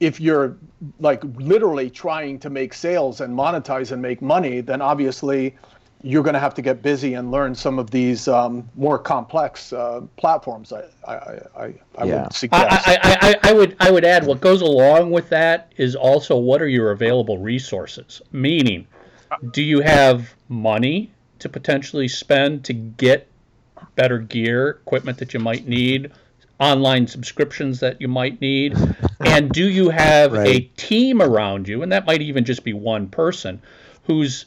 [0.00, 0.56] If you're
[0.98, 5.56] like literally trying to make sales and monetize and make money, then obviously
[6.02, 9.72] you're going to have to get busy and learn some of these um, more complex
[9.72, 10.72] uh, platforms.
[10.72, 12.22] I, I, I, I Yeah.
[12.22, 12.88] would suggest.
[12.88, 16.38] I, I, I, I would I would add what goes along with that is also
[16.38, 18.22] what are your available resources?
[18.32, 18.86] Meaning,
[19.52, 21.10] do you have money
[21.40, 23.26] to potentially spend to get
[23.94, 26.10] better gear, equipment that you might need,
[26.60, 28.76] online subscriptions that you might need,
[29.20, 33.08] and do you have a team around you, and that might even just be one
[33.08, 33.60] person,
[34.04, 34.46] who's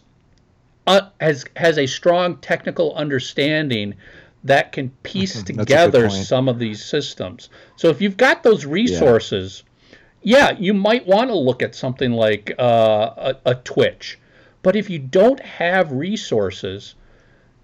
[0.87, 3.95] uh, has has a strong technical understanding
[4.43, 7.49] that can piece Mhm, good together some of these systems.
[7.77, 9.63] So if you've got those resources,
[10.21, 14.19] yeah, you might want to look at something like uh, a, a Twitch.
[14.61, 16.95] But if you don't have resources,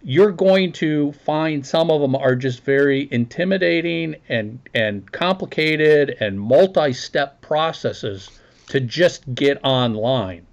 [0.04, 6.40] you're going to find some of them are just very intimidating and and complicated and
[6.40, 8.30] multi-step processes
[8.68, 10.46] to just get online.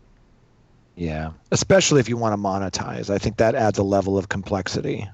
[0.96, 3.10] Yeah, especially if you want to monetize.
[3.10, 5.06] I think that adds a level of complexity.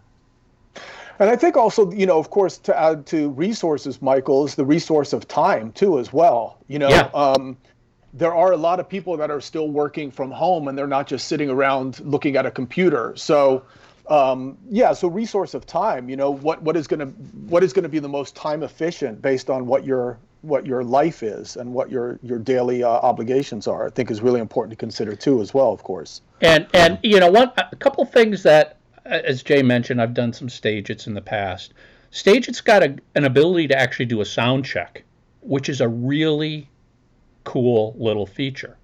[1.19, 4.65] And I think also, you know, of course, to add to resources, Michael, is the
[4.65, 6.59] resource of time too, as well.
[6.69, 7.11] You know, Yeah.
[7.15, 7.57] um,
[8.15, 11.07] there are a lot of people that are still working from home and they're not
[11.07, 13.13] just sitting around looking at a computer.
[13.17, 13.63] So,
[14.13, 16.11] um, yeah, so resource of time.
[16.11, 17.07] You know, what what is going to
[17.49, 20.85] what is going to be the most time efficient based on what your what your
[20.85, 23.87] life is and what your your daily uh, obligations are.
[23.87, 25.73] I think is really important to consider too, as well.
[25.73, 26.21] Of course.
[26.43, 30.35] And and you know one a couple things that uh, as Jay mentioned, I've done
[30.35, 31.73] some StageIt's in the past.
[32.13, 35.05] StageIt's got a, an ability to actually do a sound check,
[35.41, 36.69] which is a really
[37.45, 38.77] cool little feature.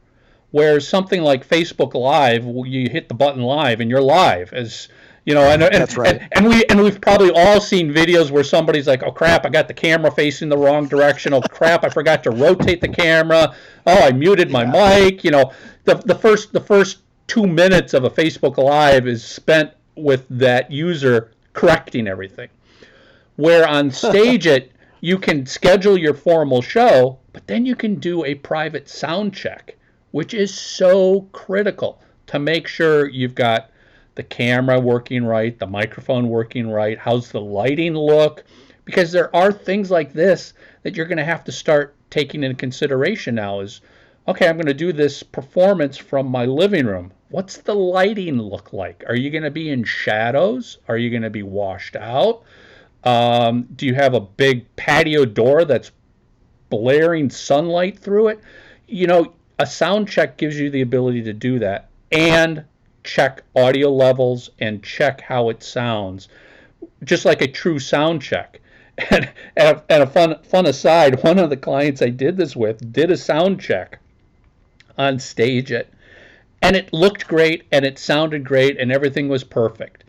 [0.53, 4.89] Whereas something like Facebook Live, you hit the button live and you're live as
[5.29, 6.23] you know, and, and, That's right.
[6.23, 9.51] and, and we and we've probably all seen videos where somebody's like, "Oh crap, I
[9.51, 11.35] got the camera facing the wrong direction.
[11.35, 13.55] Oh crap, I forgot to rotate the camera.
[13.87, 15.53] Oh, I muted my mic." You know,
[15.85, 20.71] the the first the first two minutes of a Facebook Live is spent with that
[20.71, 22.49] user correcting everything.
[23.37, 24.71] Where on StageIt,
[25.03, 29.77] you can schedule your formal show, but then you can do a private sound check,
[30.13, 33.71] which is so critical to make sure you've got
[34.19, 38.43] the camera working right, the microphone working right, how's the lighting look?
[38.85, 42.57] Because there are things like this that you're going to have to start taking into
[42.57, 43.81] consideration now is
[44.27, 47.13] okay, I'm going to do this performance from my living room.
[47.29, 49.05] What's the lighting look like?
[49.07, 50.79] Are you going to be in shadows?
[50.89, 52.43] Are you going to be washed out?
[53.05, 55.93] Um, do you have a big patio door that's
[56.71, 58.41] blaring sunlight through it?
[58.89, 62.65] You know, a sound check gives you the ability to do that and
[63.09, 66.29] check audio levels and check how it sounds,
[67.03, 68.61] just like a true sound check.
[69.11, 72.57] And, and, a, and a fun fun aside, one of the clients I did this
[72.57, 74.01] with did a sound check
[74.99, 75.87] on StageIt,
[76.61, 80.03] and it looked great and it sounded great and everything was perfect.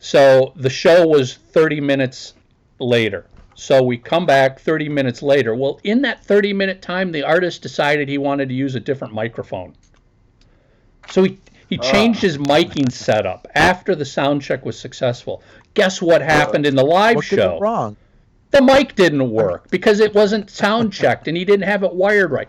[0.00, 2.34] So the show was 30 minutes
[2.80, 3.26] later.
[3.54, 5.54] So we come back 30 minutes later.
[5.54, 9.14] Well, in that 30 minute time, the artist decided he wanted to use a different
[9.14, 9.74] microphone.
[11.10, 11.38] So he,
[11.68, 11.82] he ah.
[11.82, 15.42] changed his miking setup after the sound check was successful.
[15.74, 17.36] Guess what happened in the live What show?
[17.36, 17.96] go wrong?
[18.52, 22.30] the mic didn't work because it wasn't sound checked and he didn't have it wired
[22.30, 22.48] right.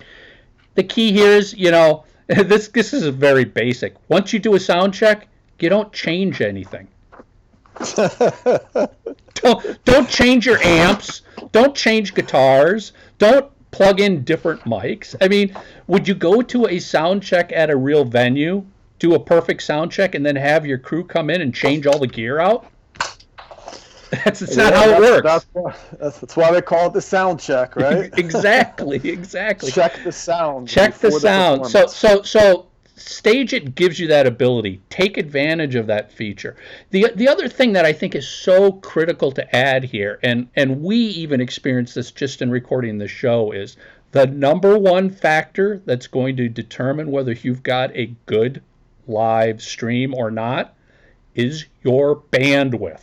[0.76, 3.95] The key here is, you know, this this is very basic.
[4.10, 5.28] Once you do a sound check,
[5.60, 6.88] you don't change anything.
[9.34, 11.21] don't don't change your amps,
[11.52, 15.15] don't change guitars, don't plug in different mics.
[15.21, 15.56] I mean,
[15.88, 18.65] would you go to a sound check at a real venue,
[19.04, 21.99] do a perfect sound check and then have your crew come in and change all
[21.99, 22.65] the gear out?
[24.12, 25.23] That's, that's not how it works.
[25.23, 28.17] That's, why- that's, why they call it the sound check, right?
[28.17, 29.71] exactly, exactly.
[29.71, 30.69] check the sound.
[30.69, 31.67] Check the sound.
[31.67, 34.79] so, so, so, StageIt gives you that ability.
[34.89, 36.56] Take advantage of that feature.
[36.91, 40.81] the The other thing that I think is so critical to add here, and and
[40.81, 43.75] we even experience this just in recording the show, is
[44.12, 48.62] the number one factor that's going to determine whether you've got a good
[49.08, 50.75] live stream or not
[51.35, 53.01] is your bandwidth.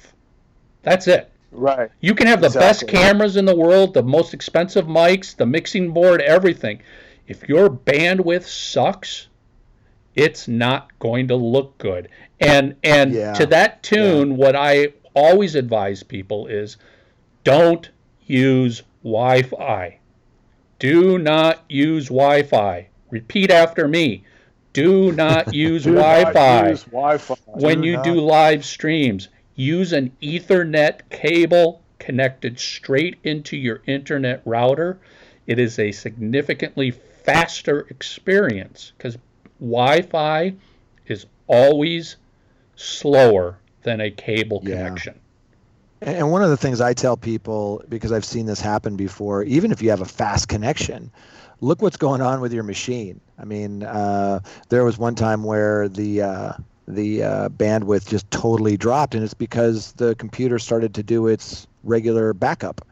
[0.82, 1.30] That's it.
[1.52, 1.90] right.
[2.00, 5.92] You can have the best cameras in the world, the most expensive mics, the mixing
[5.92, 6.80] board, everything.
[7.26, 9.28] If your bandwidth sucks,
[10.14, 12.08] it's not going to look good.
[12.40, 13.32] And and Yeah.
[13.34, 16.76] to that tune, what I always advise people is
[17.44, 17.88] don't
[18.26, 19.98] use Wi-Fi.
[20.78, 22.86] Do not use Wi-Fi.
[23.10, 24.24] Repeat after me.
[24.72, 27.34] Do not use Do Wi-Fi use Wi-Fi.
[27.46, 28.04] when Do you not.
[28.04, 29.28] do live streams.
[29.56, 34.98] Use an Ethernet cable connected straight into your internet router.
[35.46, 39.18] It is a significantly faster experience because
[39.60, 40.54] Wi-Fi
[41.06, 42.16] is always
[42.76, 45.14] slower than a cable connection.
[46.00, 49.42] And and one of the things I tell people, because I've seen this happen before,
[49.42, 51.10] even if you have a fast connection,
[51.60, 53.20] look what's going on with your machine.
[53.38, 56.52] I mean, uh, there was one time where the uh,
[56.88, 61.66] the uh, bandwidth just totally dropped, and it's because the computer started to do its
[61.84, 62.86] regular backup,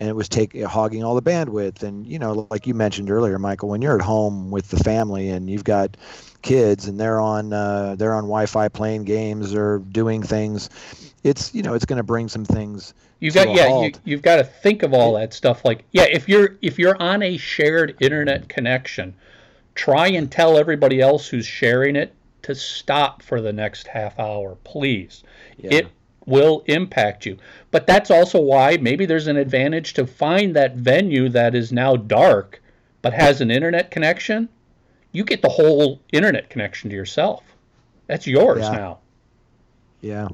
[0.00, 1.82] and it was taking hogging all the bandwidth.
[1.82, 5.28] And you know, like you mentioned earlier, Michael, when you're at home with the family
[5.28, 5.96] and you've got
[6.42, 10.68] kids and they're on uh, they're on Wi-Fi playing games or doing things,
[11.24, 12.94] it's you know it's going to bring some things.
[13.20, 14.00] You to got yeah, you, halt.
[14.04, 15.64] you've got to think of all that stuff.
[15.64, 19.14] Like yeah, if you're if you're on a shared internet connection,
[19.74, 24.56] try and tell everybody else who's sharing it to stop for the next half hour,
[24.64, 25.22] please.
[25.58, 25.70] Yeah.
[25.72, 25.86] It
[26.26, 27.36] will impact you.
[27.70, 31.96] But that's also why maybe there's an advantage to find that venue that is now
[31.96, 32.60] dark
[33.00, 34.48] but has an internet connection.
[35.10, 37.42] You get the whole internet connection to yourself.
[38.06, 38.70] That's yours Yeah.
[38.70, 38.98] now.
[40.00, 40.28] Yeah.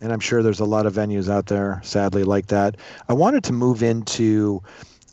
[0.00, 2.76] And I'm sure there's a lot of venues out there, sadly, like that.
[3.08, 4.62] I wanted to move into,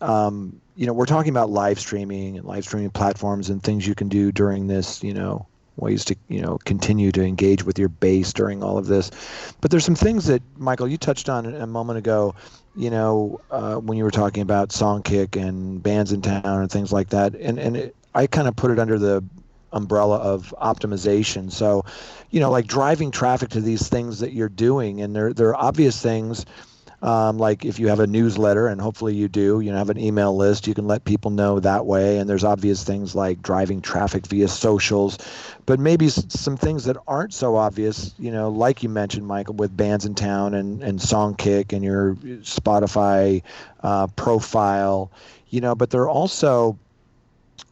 [0.01, 3.95] um, you know, we're talking about live streaming and live streaming platforms and things you
[3.95, 7.89] can do during this, you know, ways to, you know, continue to engage with your
[7.89, 9.11] base during all of this.
[9.59, 12.35] But there's some things that, Michael, you touched on a moment ago,
[12.75, 17.35] you know, uh, when you were talking about Songkick and Bandsintown and things like that.
[17.35, 19.23] And, and it, I kind of put it under the
[19.75, 21.51] umbrella of optimization.
[21.51, 21.85] So,
[22.31, 25.55] you know, like driving traffic to these things that you're doing, and there there are
[25.55, 26.45] obvious things.
[27.01, 29.99] Um, like if you have a newsletter, and hopefully you do, you know, have an
[29.99, 32.17] email list, you can let people know that way.
[32.17, 35.19] And there's obvious things like driving traffic via socials,
[35.67, 39.75] but maybe some things that aren't so obvious, you know, like you mentioned, Michael, with
[39.77, 43.43] Bandsintown and and Songkick and your Spotify
[43.83, 45.11] uh, profile,
[45.49, 45.75] you know.
[45.75, 46.79] But there are also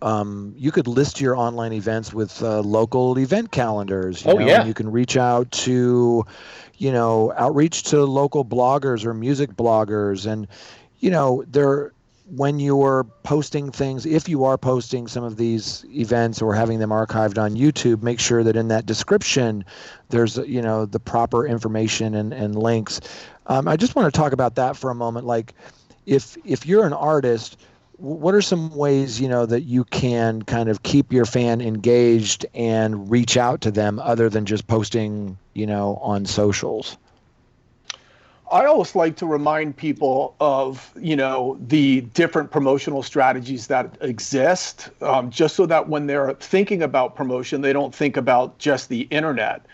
[0.02, 4.26] um, you could list your online events with uh, local event calendars.
[4.26, 4.60] You Oh, know, yeah.
[4.60, 6.26] and you can reach out to,
[6.78, 10.48] you know, outreach to local bloggers or music bloggers, and
[11.00, 11.92] you know, there
[12.36, 16.90] when you're posting things, if you are posting some of these events or having them
[16.90, 19.64] archived on YouTube, make sure that in that description
[20.10, 23.02] there's you know the proper information and, and links.
[23.48, 25.26] Um, I just want to talk about that for a moment.
[25.26, 25.54] Like,
[26.06, 27.58] if if you're an artist,
[28.04, 32.46] what are some ways you know that you can kind of keep your fan engaged
[32.54, 36.98] and reach out to them other than just posting you know on socials?
[38.52, 44.92] I always like to remind people of, you know, the different promotional strategies that exist,
[45.02, 49.08] um, just so that when they're thinking about promotion, they don't think about just the
[49.10, 49.66] internet.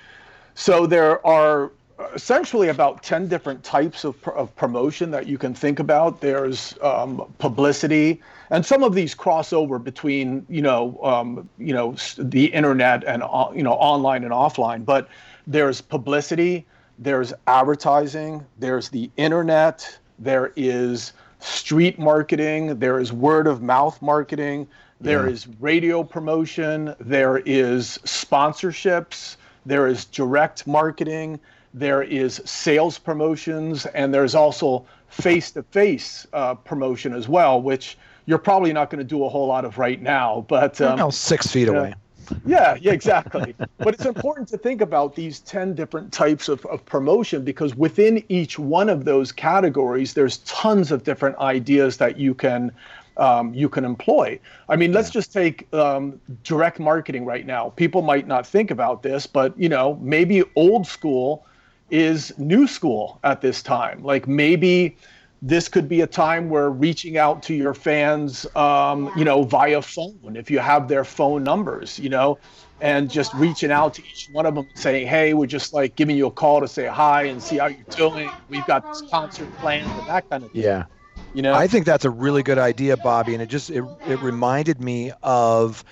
[0.53, 1.71] So there are
[2.13, 6.21] essentially about 10 different types of, of promotion that you can think about.
[6.21, 11.95] There's um, publicity, and some of these cross over between, you know, um, you know,
[12.17, 14.85] the internet and, uh, you know, online and offline.
[14.85, 15.09] But
[15.45, 16.65] there's publicity,
[16.97, 24.67] there's advertising, there's the internet, there is street marketing, there is word of mouth marketing,
[25.01, 31.39] there is radio promotion, there is sponsorships, there is direct marketing,
[31.73, 36.27] there is sales promotions, and there's also face to face
[36.63, 37.97] promotion as well, which
[38.29, 40.45] you're probably not going to do a whole lot of right now.
[40.47, 41.73] But um, six feet yeah.
[41.73, 41.93] away.
[42.45, 43.55] yeah, yeah, exactly.
[43.79, 48.23] but it's important to think about these 10 different types of, of promotion because within
[48.29, 52.71] each one of those categories, there's tons of different ideas that you can
[53.17, 54.39] um, you can employ.
[54.69, 57.69] I mean, let's just take um, direct marketing right now.
[57.71, 61.45] People might not think about this, but you know, maybe old school
[61.89, 64.03] is new school at this time.
[64.03, 64.97] Like maybe
[65.41, 69.81] this could be a time where reaching out to your fans, um, you know, via
[69.81, 72.37] phone, if you have their phone numbers, you know,
[72.81, 76.15] and just reaching out to each one of them saying, hey, we're just like giving
[76.15, 78.29] you a call to say hi and see how you're doing.
[78.49, 80.61] We've got this concert planned and that kind of thing.
[80.61, 80.85] Yeah.
[81.33, 84.19] You know, I think that's a really good idea, Bobby, and it just it, it
[84.19, 85.83] reminded me of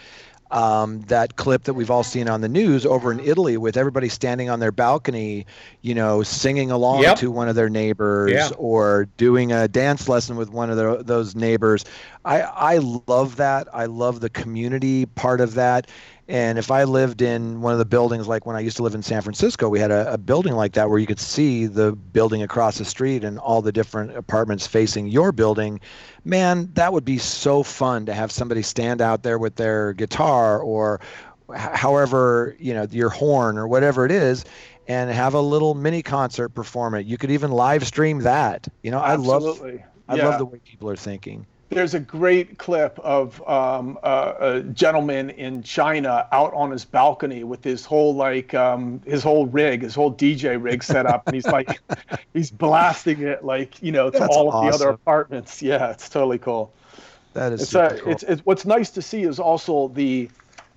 [0.52, 4.10] um, that clip that we've all seen on the news over in Italy with everybody
[4.10, 5.46] standing on their balcony,
[5.82, 7.18] you know, singing along Yep.
[7.20, 8.50] to one of their neighbors Yeah.
[8.58, 11.84] or doing a dance lesson with one of their, those neighbors.
[12.26, 12.78] I I
[13.08, 13.68] love that.
[13.74, 15.88] I love the community part of that.
[16.28, 18.96] And if I lived in one of the buildings, like when I used to live
[18.96, 21.94] in San Francisco, we had a, a building like that where you could see the
[21.94, 25.80] building across the street and all the different apartments facing your building.
[26.24, 30.60] Man, that would be so fun to have somebody stand out there with their guitar
[30.62, 31.00] or
[31.56, 34.44] however, you know, your horn or whatever it is
[34.88, 37.06] and have a little mini concert perform it.
[37.06, 38.68] You could even live stream that.
[38.84, 39.14] You know, Absolutely.
[39.14, 39.62] I love
[40.08, 40.26] I Yeah.
[40.28, 41.48] love the way people are thinking.
[41.70, 47.44] There's a great clip of um, a, a gentleman in China out on his balcony
[47.44, 51.36] with his whole like um, his whole rig, his whole DJ rig set up, and
[51.36, 51.82] he's like
[52.34, 55.62] he's blasting it like you know to That's all of the other apartments.
[55.62, 56.74] Yeah, it's totally cool.
[57.34, 58.12] That is It's, super uh, cool.
[58.14, 60.30] it's it's what's nice to see is also the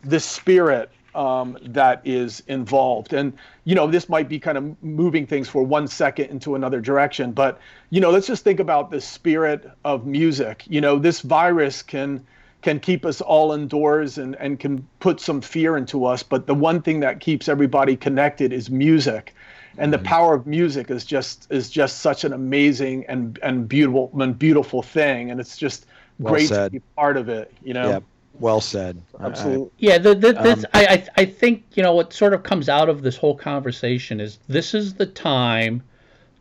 [0.03, 3.33] the spirit um, that is involved, and
[3.65, 7.33] you know this might be kind of moving things for one second into another direction,
[7.33, 7.59] but
[7.91, 10.65] you know let's just think about the spirit of music.
[10.69, 12.27] You know this virus can
[12.63, 16.55] can keep us all indoors and and can put some fear into us, but the
[16.55, 19.35] one thing that keeps everybody connected is music.
[19.79, 19.99] And the Mm-hmm.
[19.99, 24.83] power of music is just is just such an amazing and and beautiful and beautiful
[24.83, 25.87] thing, and it's just
[26.19, 26.73] Well great said.
[26.73, 27.53] to be part of it.
[27.63, 28.10] You know, yeah,
[28.41, 29.01] well said.
[29.19, 29.71] I- I- absolutely.
[29.79, 32.69] Yeah, the, the, this, Um, I, I I think you know what sort of comes
[32.69, 35.83] out of this whole conversation is this is the time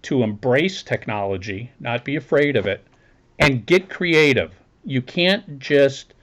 [0.04, 2.86] to embrace technology, not be afraid of it,
[3.38, 4.54] and get creative.
[4.86, 6.14] You can't just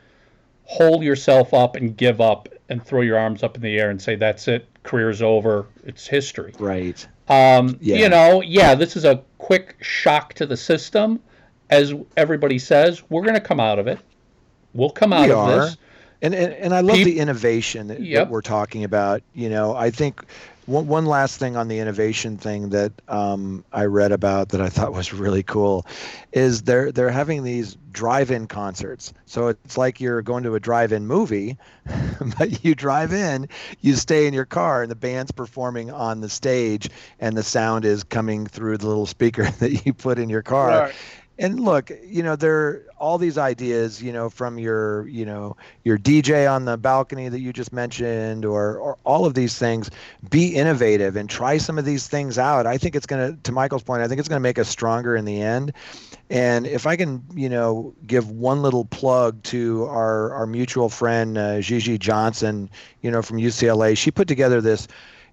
[0.65, 4.01] hold yourself up and give up and throw your arms up in the air and
[4.01, 6.53] say that's it, career's over, it's history.
[6.59, 7.07] right.
[7.29, 7.97] Um, Yeah.
[7.99, 11.21] You know, yeah, this is a quick shock to the system.
[11.71, 13.99] As everybody says, we're going to come out of it.
[14.77, 15.61] We'll come out We of are.
[15.61, 15.77] this.
[16.23, 19.23] And, and and I love Peop- the innovation that, that we're talking about.
[19.35, 20.25] You know, I think
[20.67, 24.69] one one last thing on the innovation thing that um, I read about that I
[24.69, 25.87] thought was really cool
[26.33, 29.13] is they're they're having these drive-in concerts.
[29.27, 31.57] So it's like you're going to a drive-in movie,
[32.39, 33.49] but you drive in,
[33.81, 37.85] you stay in your car, and the band's performing on the stage, and the sound
[37.85, 40.95] is coming through the little speaker that you put in your car Right.
[41.39, 45.57] And look you know there are all these ideas you know from your you know
[45.85, 49.91] your dj on the balcony that you just mentioned or or all of these things
[50.31, 52.67] be innovative and try some of these things out.
[52.67, 54.69] I think it's going to to michael's point i think it's going to make us
[54.69, 55.73] stronger in the end.
[56.31, 61.37] And if i can you know give one little plug to our our mutual friend
[61.39, 62.71] uh, gigi johnson
[63.03, 64.89] you know from ucla she put together this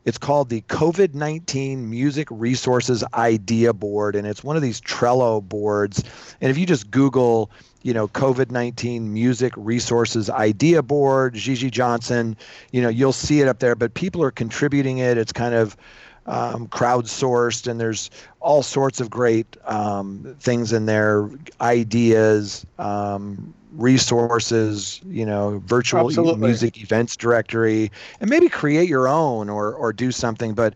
[0.06, 5.42] it's called the COVID 19 Music Resources Idea Board, and it's one of these Trello
[5.42, 6.04] boards.
[6.42, 7.52] And if you just Google,
[7.84, 12.36] you know, COVID 19 Music Resources Idea Board, Gigi Johnson,
[12.72, 13.76] you know, you'll see it up there.
[13.76, 15.18] But people are contributing it.
[15.18, 15.78] It's kind of
[16.26, 21.30] um, crowdsourced, and there's all sorts of great um, things in there
[21.62, 29.50] ideas, um, resources, you know, virtual e- music events directory, and maybe create your own
[29.50, 30.54] or, or do something.
[30.54, 30.76] But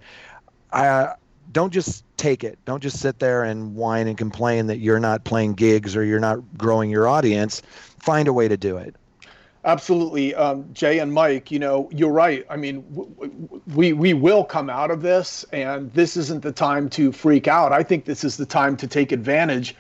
[0.72, 1.14] I
[1.52, 2.60] don't just take it.
[2.66, 6.20] Don't just sit there and whine and complain that you're not playing gigs or you're
[6.20, 7.62] not growing your audience.
[8.00, 8.96] Find a way to do it.
[9.66, 11.52] Absolutely, um, Jay and Mike.
[11.52, 12.46] You know, you're right.
[12.50, 16.52] I mean, w- w- we we will come out of this, and this isn't the
[16.52, 17.74] time to freak out.
[17.74, 19.76] I think this is the time to take advantage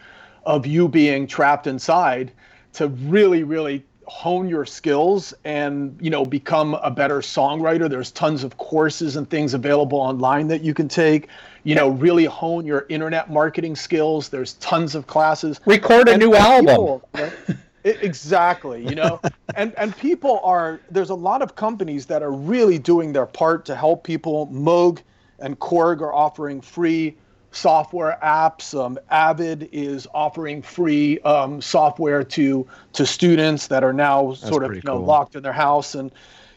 [0.46, 2.32] of you being trapped inside
[2.78, 7.90] to really, really hone your skills and you know become a better songwriter.
[7.90, 11.28] There's tons of courses and things available online that you can take.
[11.64, 14.30] You know, really hone your internet marketing skills.
[14.30, 15.60] There's tons of classes.
[15.66, 16.68] Record a And- new album.
[16.68, 17.34] people, right?
[17.84, 19.22] Exactly you know
[19.56, 23.64] and and people are there's a lot of companies that are really doing their part
[23.66, 25.00] to help people moog
[25.40, 27.16] and korg are offering free
[27.58, 34.34] software apps um, avid is offering free um, software to to students that are now
[34.34, 35.06] sort of you know cool.
[35.06, 36.12] locked in their house and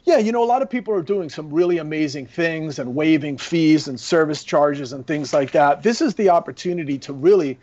[0.05, 3.36] yeah, you know, a lot of people are doing some really amazing things and waiving
[3.36, 5.82] fees and service charges and things like that.
[5.82, 7.59] This is the opportunity to really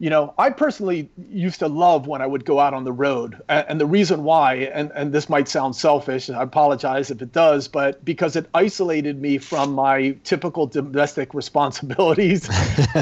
[0.00, 3.38] you know, I personally used to love when I would go out on the road.
[3.50, 7.20] And, and the reason why, and, and this might sound selfish, and I apologize if
[7.20, 12.48] it does, but because it isolated me from my typical domestic responsibilities.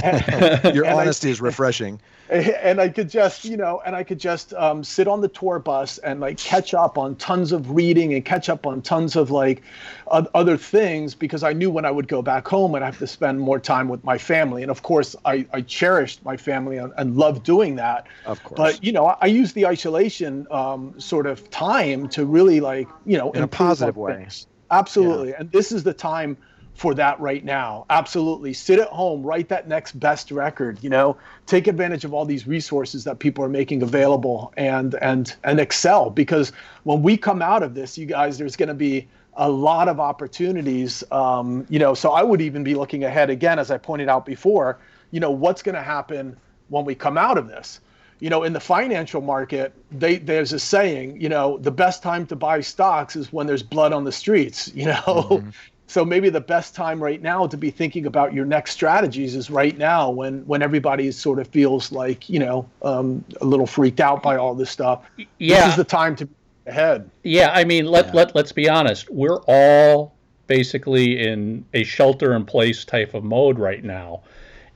[0.75, 2.01] Your And I- honesty is refreshing.
[2.63, 5.59] and I could just, you know, and I could just um, sit on the tour
[5.59, 9.31] bus and like catch up on tons of reading and catch up on tons of
[9.31, 9.63] like
[10.09, 13.41] other things because I knew when I would go back home I'd have to spend
[13.41, 14.63] more time with my family.
[14.63, 18.07] And of course, I, I cherished my family and, and loved doing that.
[18.27, 18.59] Of course.
[18.59, 22.89] But, you know, I, I use the isolation um, sort of time to really like,
[23.07, 24.29] you know, In a positive way.
[24.71, 25.33] Absolutely.
[25.33, 26.37] And this is the time
[26.79, 27.85] for that right now.
[27.91, 28.53] Absolutely.
[28.53, 32.47] Sit at home, write that next best record, you know, take advantage of all these
[32.47, 36.53] resources that people are making available and and and excel because
[36.85, 39.99] when we come out of this, you guys, there's going to be a lot of
[39.99, 41.03] opportunities.
[41.11, 44.25] Um, you know, so I would even be looking ahead again, as I pointed out
[44.25, 44.79] before,
[45.11, 46.37] you know, what's going to happen
[46.69, 47.81] when we come out of this?
[48.21, 52.25] You know, in the financial market, they, there's a saying, you know, the best time
[52.27, 55.51] to buy stocks is when there's blood on the streets, you know, mm-hmm.
[55.89, 59.49] So maybe the best time right now to be thinking about your next strategies is
[59.49, 63.99] right now when when everybody sort of feels like you know um, a little freaked
[63.99, 65.07] out by all this stuff.
[65.39, 65.61] Yeah.
[65.61, 66.35] This is the time to be
[66.67, 67.11] ahead.
[67.23, 68.13] Yeah, I mean let yeah.
[68.13, 69.09] let let's be honest.
[69.11, 70.15] We're all
[70.47, 74.21] basically in a shelter in place type of mode right now,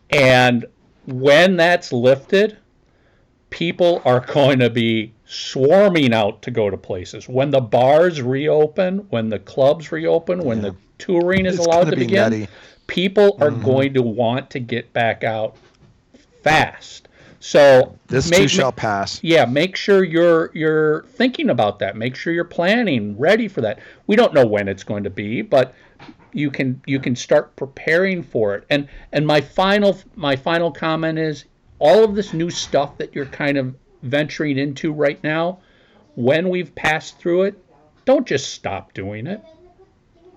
[0.08, 0.64] and
[1.04, 2.56] when that's lifted,
[3.50, 7.28] people are going to be swarming out to go to places.
[7.28, 10.70] When the bars reopen, when the clubs reopen, when yeah.
[10.70, 12.48] the touring is it's allowed to be begin, nutty.
[12.86, 13.64] people are mm-hmm.
[13.64, 15.57] going to want to get back out
[16.42, 17.09] fast.
[17.40, 19.18] So this make, too shall pass.
[19.22, 21.96] Yeah, make sure you're you're thinking about that.
[21.96, 23.80] Make sure you're planning, ready for that.
[24.07, 25.74] We don't know when it's going to be, but
[26.32, 28.64] you can you can start preparing for it.
[28.70, 31.46] And and my final my final comment is
[31.80, 33.74] all of this new stuff that you're kind of
[34.05, 35.59] venturing into right now,
[36.14, 37.64] when we've passed through it,
[38.05, 39.42] don't just stop doing it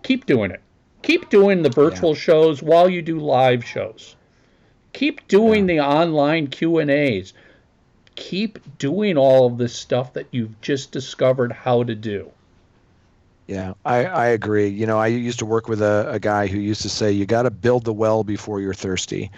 [0.06, 0.62] keep doing it.
[1.02, 2.20] Keep doing the virtual yeah.
[2.20, 4.16] shows while you do live shows.
[4.94, 5.76] Keep doing yeah.
[5.76, 7.34] the online Q and A's.
[8.16, 12.32] Keep doing all of this stuff that you've just discovered how to do.
[13.48, 14.68] Yeah, I, I agree.
[14.68, 17.26] You know, I used to work with a, a guy who used to say you
[17.26, 19.32] got to build the well before you're thirsty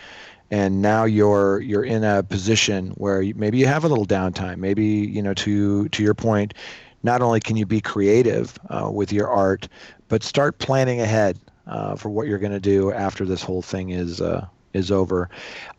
[0.50, 4.58] and now you're you're in a position where you, maybe you have a little downtime
[4.58, 6.54] maybe you know to to your point
[7.04, 9.68] not only can you be creative uh, with your art
[10.08, 13.90] but start planning ahead uh, for what you're going to do after this whole thing
[13.90, 15.30] is uh, is over.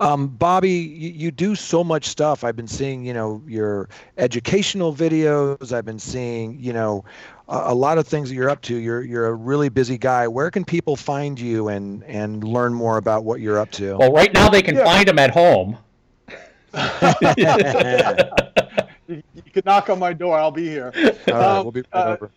[0.00, 2.44] Um, Bobby, you, you, do so much stuff.
[2.44, 5.72] I've been seeing, you know, your educational videos.
[5.72, 7.04] I've been seeing, you know,
[7.48, 8.76] a, a, lot of things that you're up to.
[8.76, 10.28] You're you're a really busy guy.
[10.28, 13.96] Where can people find you and and learn more about what you're up to?
[13.96, 14.84] Well, right now they can yeah.
[14.84, 15.78] find them at home.
[19.62, 20.38] can knock on my door.
[20.38, 20.92] I'll be here.
[20.94, 22.30] All right, um, we'll be right uh, over.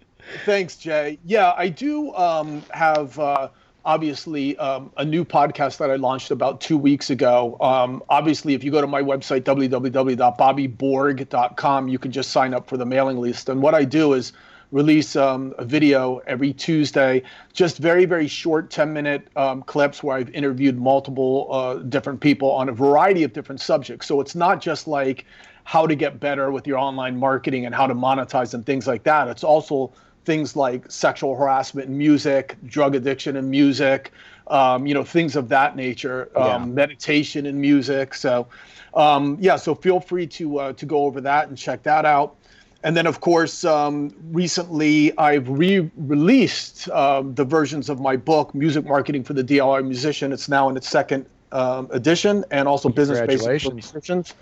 [0.45, 1.17] Thanks, Jay.
[1.25, 3.49] Yeah, I do um, have uh,
[3.85, 7.57] obviously um, a new podcast that I launched about two weeks ago.
[7.59, 12.77] Um, obviously, if you go to my website, www.bobbyborg.com, you can just sign up for
[12.77, 13.49] the mailing list.
[13.49, 14.31] And what I do is
[14.71, 20.15] release um, a video every Tuesday, just very, very short 10 minute um, clips where
[20.17, 24.07] I've interviewed multiple uh, different people on a variety of different subjects.
[24.07, 25.25] So it's not just like
[25.63, 29.03] how to get better with your online marketing and how to monetize and things like
[29.03, 29.27] that.
[29.27, 29.91] It's also
[30.25, 34.11] things like sexual harassment in music, drug addiction in music,
[34.47, 36.65] um, you know, things of that nature, um, yeah.
[36.65, 38.13] meditation in music.
[38.13, 38.47] So,
[38.93, 42.35] um, yeah, so feel free to uh, to go over that and check that out.
[42.83, 48.85] And then, of course, um, recently I've re-released um, the versions of my book, Music
[48.85, 50.33] Marketing for the DIY Musician.
[50.33, 54.33] It's now in its second um, edition, and also Business Basics Musicians.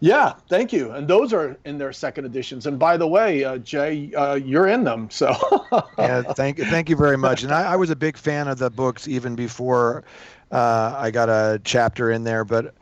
[0.00, 0.90] Yeah, thank you.
[0.90, 2.66] And those are in their second editions.
[2.66, 5.08] And by the way, uh, Jay, uh, you're in them.
[5.10, 5.34] So
[5.98, 7.42] yeah, thank thank you very much.
[7.42, 10.04] And I, I was a big fan of the books even before
[10.50, 12.44] uh, I got a chapter in there.
[12.44, 12.74] But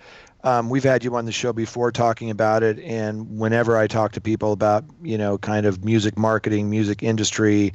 [0.44, 2.80] um, we've had you on the show before talking about it.
[2.80, 7.72] And whenever I talk to people about you know kind of music marketing, music industry,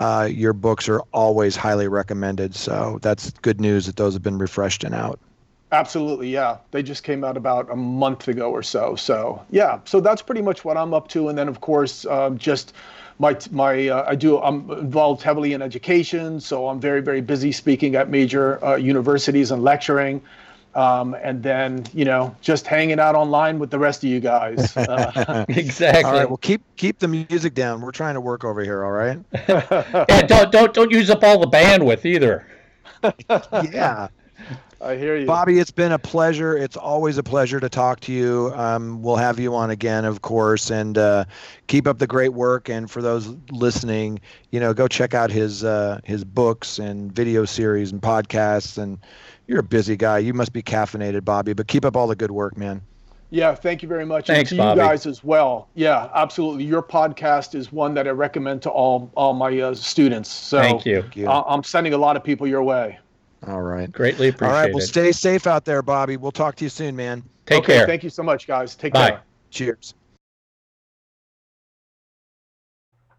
[0.00, 2.54] uh, your books are always highly recommended.
[2.54, 5.20] So that's good news that those have been refreshed and out.
[5.72, 6.58] Absolutely, yeah.
[6.72, 8.96] They just came out about a month ago or so.
[8.96, 11.28] So yeah, so that's pretty much what I'm up to.
[11.28, 12.72] And then of course, um, just
[13.20, 17.52] my my uh, I do I'm involved heavily in education, so I'm very very busy
[17.52, 20.20] speaking at major uh, universities and lecturing.
[20.74, 24.76] Um, and then you know just hanging out online with the rest of you guys.
[24.76, 26.04] Uh, exactly.
[26.04, 26.28] All right.
[26.28, 27.80] Well, keep keep the music down.
[27.80, 28.84] We're trying to work over here.
[28.84, 29.18] All right.
[29.48, 30.22] yeah.
[30.26, 32.46] Don't don't don't use up all the bandwidth either.
[33.72, 34.08] yeah.
[34.82, 35.26] I hear you.
[35.26, 36.56] Bobby, it's been a pleasure.
[36.56, 38.50] It's always a pleasure to talk to you.
[38.54, 41.26] Um, we'll have you on again, of course, and uh,
[41.66, 42.70] keep up the great work.
[42.70, 44.20] And for those listening,
[44.50, 48.78] you know, go check out his uh, his books and video series and podcasts.
[48.78, 48.98] And
[49.46, 50.18] you're a busy guy.
[50.18, 51.52] You must be caffeinated, Bobby.
[51.52, 52.80] But keep up all the good work, man.
[53.28, 54.26] Yeah, thank you very much.
[54.26, 54.80] Thanks, and to Bobby.
[54.80, 55.68] you guys as well.
[55.74, 56.64] Yeah, absolutely.
[56.64, 60.30] Your podcast is one that I recommend to all all my uh, students.
[60.30, 61.04] So thank you.
[61.28, 62.98] I'm sending a lot of people your way.
[63.46, 63.90] All right.
[63.90, 64.54] Greatly appreciated.
[64.54, 64.74] All right.
[64.74, 66.16] Well, stay safe out there, Bobby.
[66.16, 67.22] We'll talk to you soon, man.
[67.46, 67.86] Take okay, care.
[67.86, 68.74] Thank you so much, guys.
[68.74, 69.10] Take Bye.
[69.10, 69.22] care.
[69.50, 69.94] Cheers.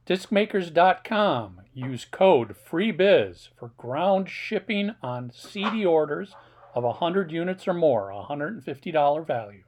[0.07, 1.61] Discmakers.com.
[1.74, 6.36] Use code FREEBIZ for ground shipping on CD orders
[6.76, 9.63] of 100 units or more, $150 value.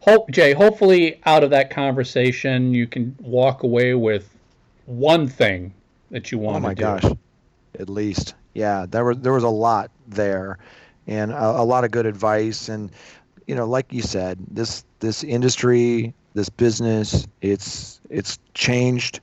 [0.00, 4.28] Hope Jay, hopefully out of that conversation you can walk away with
[4.86, 5.72] one thing
[6.10, 7.18] that you want oh my to do.
[7.78, 10.58] At least yeah there was there was a lot there
[11.06, 12.90] and a, a lot of good advice and
[13.46, 19.20] you know like you said this this industry this business it's it's changed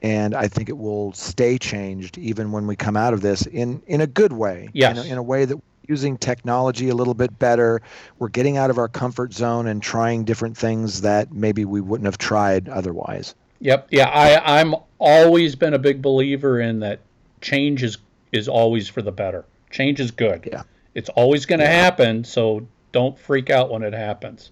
[0.00, 3.82] and I think it will stay changed even when we come out of this in
[3.86, 4.68] in a good way.
[4.72, 4.98] Yes.
[4.98, 7.82] In a, in a way that we're using technology a little bit better.
[8.18, 12.06] We're getting out of our comfort zone and trying different things that maybe we wouldn't
[12.06, 13.34] have tried otherwise.
[13.60, 13.88] Yep.
[13.90, 17.00] Yeah, I I'm always been a big believer in that
[17.40, 17.98] change is
[18.32, 19.44] is always for the better.
[19.70, 20.48] Change is good.
[20.50, 20.62] Yeah.
[20.94, 24.50] It's always going to happen, so don't freak out when it happens.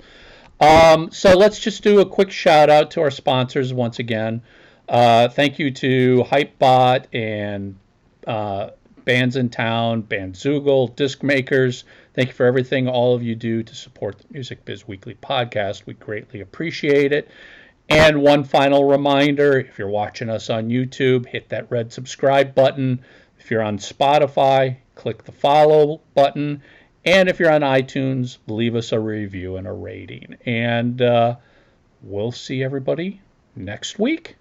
[0.60, 4.42] Um, so let's just do a quick shout out to our sponsors once again.
[4.88, 7.76] Uh, thank you to Hypebot and
[8.26, 8.70] uh,
[9.04, 11.84] Bandsintown, Bandzoogle, Disc Makers.
[12.14, 15.84] Thank you for everything all of you do to support the Music Biz Weekly podcast.
[15.86, 17.28] We greatly appreciate it.
[17.88, 23.04] And one final reminder if you're watching us on YouTube, hit that red subscribe button.
[23.38, 26.62] If you're on Spotify, click the follow button.
[27.04, 30.36] And if you're on iTunes, leave us a review and a rating.
[30.44, 31.36] And uh,
[32.02, 33.20] we'll see everybody
[33.54, 34.36] next week.